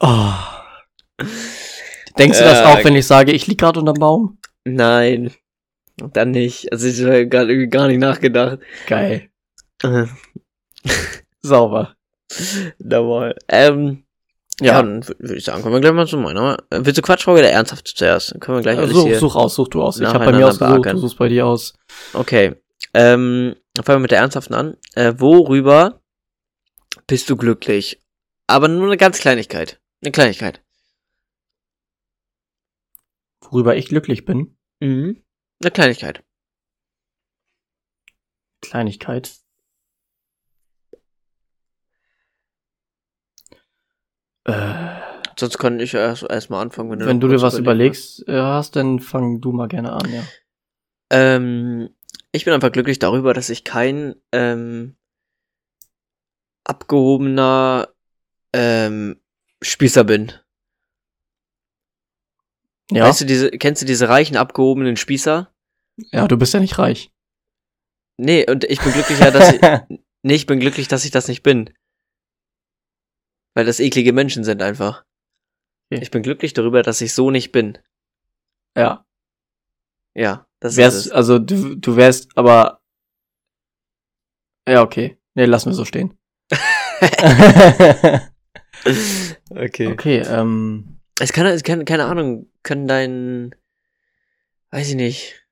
[0.00, 0.34] oh.
[2.18, 4.38] Denkst du das Äh, auch, wenn ich sage, ich lieg gerade unterm Baum?
[4.64, 5.32] Nein.
[5.96, 6.70] Dann nicht.
[6.70, 8.58] Also ich habe gerade irgendwie gar nicht nachgedacht.
[8.86, 9.30] Geil.
[9.82, 10.04] Äh,
[11.40, 11.96] Sauber.
[12.80, 13.34] Jawohl.
[13.48, 14.04] Ähm,
[14.60, 16.58] ja, Ja, dann würde ich sagen, kommen wir gleich mal zu meiner.
[16.70, 18.32] Äh, Willst du Quatschfrage oder ernsthaft zuerst?
[18.32, 19.18] Dann können wir gleich alles such, hier.
[19.18, 19.98] such aus, such du aus.
[19.98, 21.74] Ich habe bei mir ausgesucht, du suchst bei dir aus.
[22.12, 22.54] Okay.
[22.94, 24.76] Ähm, dann fangen wir mit der ernsthaften an.
[24.94, 26.02] Äh, worüber
[27.06, 28.00] bist du glücklich?
[28.46, 29.80] Aber nur eine ganz Kleinigkeit.
[30.02, 30.62] Eine Kleinigkeit.
[33.40, 34.56] Worüber ich glücklich bin.
[34.80, 35.22] Mhm.
[35.62, 36.22] Eine Kleinigkeit.
[38.60, 39.41] Kleinigkeit.
[44.44, 44.74] Äh,
[45.38, 48.76] Sonst kann ich erst erstmal anfangen, wenn du, wenn du dir was überlegst äh, hast,
[48.76, 50.22] dann fang du mal gerne an, ja.
[51.10, 51.90] Ähm,
[52.32, 54.96] ich bin einfach glücklich darüber, dass ich kein ähm,
[56.64, 57.88] abgehobener
[58.52, 59.20] ähm,
[59.62, 60.32] Spießer bin.
[62.90, 65.52] Ja, Weißt du, diese, kennst du diese reichen, abgehobenen Spießer?
[66.10, 67.10] ja, du bist ja nicht reich.
[68.18, 69.60] Nee, und ich bin glücklicher, dass ich,
[70.22, 71.70] nee, ich bin glücklich, dass ich das nicht bin.
[73.54, 75.04] Weil das eklige Menschen sind einfach.
[75.90, 76.02] Okay.
[76.02, 77.78] Ich bin glücklich darüber, dass ich so nicht bin.
[78.76, 79.04] ja.
[80.14, 81.12] Ja, das ist Wärst, es.
[81.12, 82.82] also du, du wärst aber.
[84.68, 85.18] Ja, okay.
[85.34, 86.18] Nee, lassen wir so stehen.
[89.50, 89.86] okay.
[89.86, 91.00] okay, ähm.
[91.18, 93.54] Es kann, es kann, keine Ahnung, kann dein,
[94.70, 95.46] weiß ich nicht,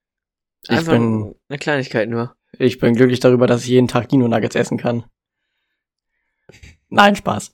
[0.63, 2.35] Ich einfach bin- eine Kleinigkeit nur.
[2.59, 5.05] Ich bin glücklich darüber, dass ich jeden Tag Dino Nuggets essen kann.
[6.89, 7.51] Nein, Spaß.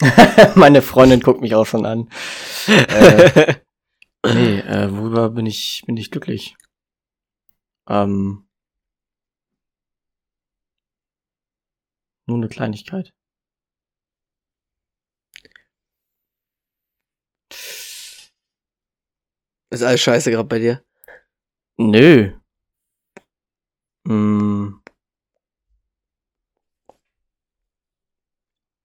[0.54, 2.08] Meine Freundin guckt mich auch schon an.
[4.22, 6.56] Äh, nee, äh, worüber bin ich, bin ich glücklich?
[7.88, 8.46] Ähm,
[12.26, 13.14] nur eine Kleinigkeit.
[19.70, 20.84] ist alles scheiße gerade bei dir.
[21.78, 22.32] Nö.
[24.04, 24.79] Mm.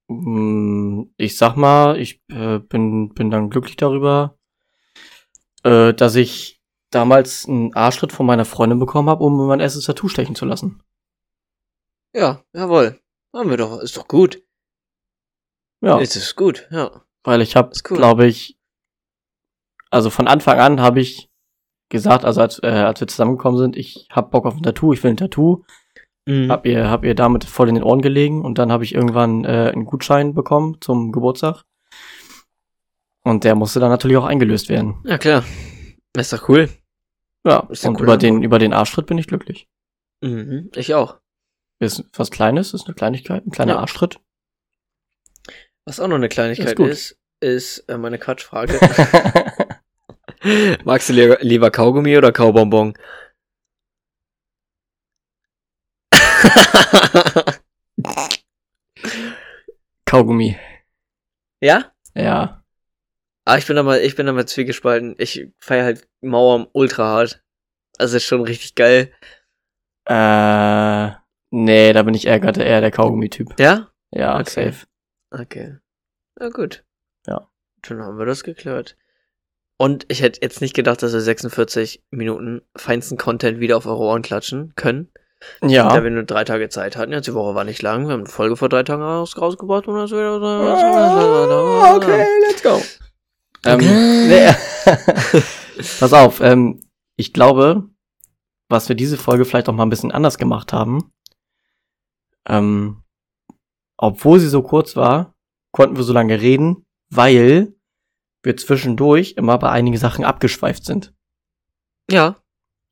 [0.08, 4.38] Ich sag mal, ich äh, bin, bin dann glücklich darüber,
[5.64, 6.56] äh, dass ich,
[6.92, 10.46] damals einen Arschtritt von meiner Freundin bekommen habe, um mir mein erstes Tattoo stechen zu
[10.46, 10.82] lassen.
[12.14, 13.02] Ja, jawohl.
[13.34, 13.82] Haben wir doch.
[13.82, 14.42] Ist doch gut.
[15.82, 17.04] Ja, Ist es gut, ja.
[17.24, 17.98] weil ich habe, ist cool.
[17.98, 18.58] glaube ich,
[19.92, 21.30] also von Anfang an habe ich
[21.90, 25.04] gesagt, also als, äh, als wir zusammengekommen sind, ich hab Bock auf ein Tattoo, ich
[25.04, 25.64] will ein Tattoo.
[26.26, 26.52] Mhm.
[26.52, 29.46] Hab ihr, hab ihr damit voll in den Ohren gelegen und dann habe ich irgendwann
[29.46, 31.64] äh, einen Gutschein bekommen zum Geburtstag.
[33.24, 34.96] Und der musste dann natürlich auch eingelöst werden.
[35.04, 35.44] Ja, klar.
[36.16, 36.70] Ist doch cool.
[37.46, 39.68] Ja, Ist und cool, über den, über den Arschtritt bin ich glücklich.
[40.22, 40.72] Mhm.
[40.76, 41.20] Ich auch.
[41.80, 43.80] Ist was Kleines, ist eine Kleinigkeit, ein kleiner Ja.
[43.80, 44.20] Arschtritt.
[45.86, 48.80] Was auch noch eine Kleinigkeit Ist ist, ist äh, meine Quatschfrage.
[50.86, 52.96] Magst du lieber, lieber Kaugummi oder Kaubonbon?
[60.06, 60.58] Kaugummi.
[61.62, 61.92] ja?
[62.14, 62.64] Ja.
[63.46, 65.16] Ah, ich bin da mal, ich bin da mal zwiegespalten.
[65.18, 67.44] Ich feier halt Mauer ultra hart.
[67.98, 69.14] Also ist schon richtig geil.
[70.06, 71.12] Äh,
[71.52, 73.60] nee, da bin ich eher, eher der Kaugummi-Typ.
[73.60, 73.92] Ja?
[74.12, 74.72] Ja, Okay.
[74.72, 74.86] safe.
[75.32, 75.78] Okay.
[76.40, 76.84] Na gut.
[77.28, 77.50] Ja.
[77.84, 78.98] Dann haben wir das geklärt.
[79.78, 84.00] Und ich hätte jetzt nicht gedacht, dass wir 46 Minuten feinsten Content wieder auf eure
[84.04, 85.12] Ohren klatschen können.
[85.62, 85.90] Ja.
[85.90, 87.12] Da wir nur drei Tage Zeit hatten.
[87.12, 88.08] Jetzt die Woche war nicht lang.
[88.08, 92.62] Wir haben eine Folge vor drei Tagen raus, rausgebracht und das wieder Ah, okay, let's
[92.62, 92.82] go.
[93.66, 93.80] Ähm,
[94.28, 94.50] nee.
[96.00, 96.82] Pass auf, ähm,
[97.18, 97.90] ich glaube,
[98.70, 101.12] was wir diese Folge vielleicht auch mal ein bisschen anders gemacht haben,
[102.48, 103.04] ähm,
[103.98, 105.34] obwohl sie so kurz war,
[105.72, 107.74] konnten wir so lange reden, weil
[108.44, 111.14] wir zwischendurch immer bei einigen Sachen abgeschweift sind.
[112.10, 112.38] Ja.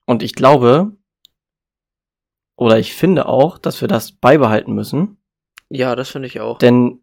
[0.06, 0.98] Und ich glaube,
[2.56, 5.18] oder ich finde auch, dass wir das beibehalten müssen,
[5.70, 6.58] Ja, das finde ich auch.
[6.60, 7.00] denn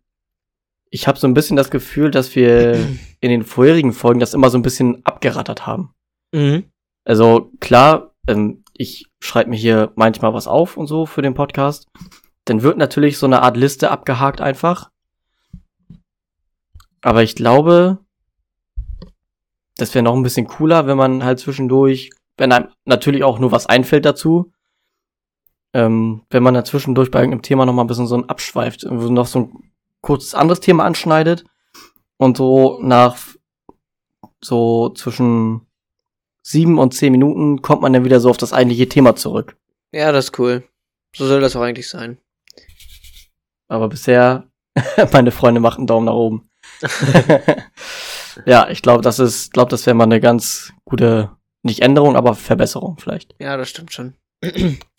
[0.93, 2.75] ich habe so ein bisschen das Gefühl, dass wir
[3.21, 5.95] in den vorherigen Folgen das immer so ein bisschen abgerattert haben.
[6.33, 6.65] Mhm.
[7.05, 11.87] Also klar, ähm, ich schreibe mir hier manchmal was auf und so für den Podcast.
[12.47, 14.91] Dann wird natürlich so eine Art Liste abgehakt einfach.
[17.03, 17.99] Aber ich glaube,
[19.77, 23.53] das wäre noch ein bisschen cooler, wenn man halt zwischendurch, wenn einem natürlich auch nur
[23.53, 24.53] was einfällt dazu,
[25.73, 28.85] ähm, wenn man da zwischendurch bei irgendeinem Thema noch mal ein bisschen so ein abschweift,
[28.85, 31.45] noch so ein kurzes anderes Thema anschneidet
[32.17, 33.17] und so nach
[34.43, 35.67] so zwischen
[36.43, 39.57] sieben und zehn Minuten kommt man dann wieder so auf das eigentliche Thema zurück.
[39.93, 40.65] Ja, das ist cool.
[41.15, 42.19] So soll das auch eigentlich sein.
[43.69, 44.49] Aber bisher,
[45.13, 46.49] meine Freunde machen einen Daumen nach oben.
[48.47, 51.31] ja, ich glaube, das ist, glaube, das wäre mal eine ganz gute,
[51.63, 53.35] nicht Änderung, aber Verbesserung vielleicht.
[53.39, 54.15] Ja, das stimmt schon.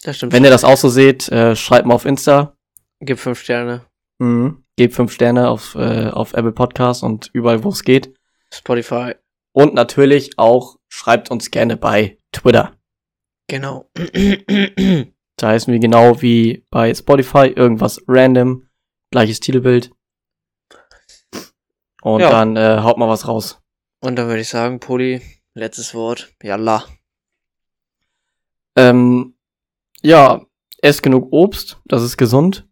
[0.04, 2.56] Das stimmt Wenn ihr das auch so seht, äh, schreibt mal auf Insta.
[3.00, 3.86] Gib fünf Sterne.
[4.20, 4.64] Mhm.
[4.78, 8.14] Gebt fünf Sterne auf, äh, auf Apple Podcasts und überall, wo es geht.
[8.54, 9.16] Spotify.
[9.54, 12.74] Und natürlich auch schreibt uns gerne bei Twitter.
[13.48, 13.90] Genau.
[15.38, 18.68] Da heißen wir genau wie bei Spotify irgendwas random,
[19.10, 19.92] gleiches Titelbild.
[22.04, 22.30] Und Ja.
[22.30, 23.60] dann äh, haut mal was raus.
[24.02, 25.22] Und dann würde ich sagen, Poli,
[25.56, 26.32] letztes Wort.
[26.44, 26.86] Yalla.
[28.76, 29.36] Ähm,
[30.02, 30.46] ja,
[30.82, 32.68] esst genug Obst, das ist gesund,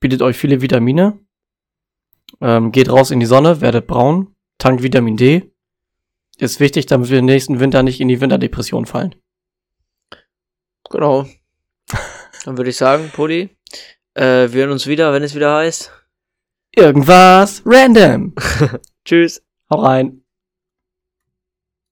[0.00, 1.18] bietet euch viele Vitamine.
[2.40, 5.52] Ähm, geht raus in die Sonne, werdet braun, tankt Vitamin D.
[6.38, 9.14] Ist wichtig, damit wir im nächsten Winter nicht in die Winterdepression fallen.
[10.90, 11.26] Genau.
[12.44, 13.56] Dann würde ich sagen, Poli,
[14.14, 15.90] äh, wir hören uns wieder, wenn es wieder heißt.
[16.74, 18.34] Irgendwas random.
[19.04, 19.42] Tschüss.
[19.70, 20.25] Hau rein.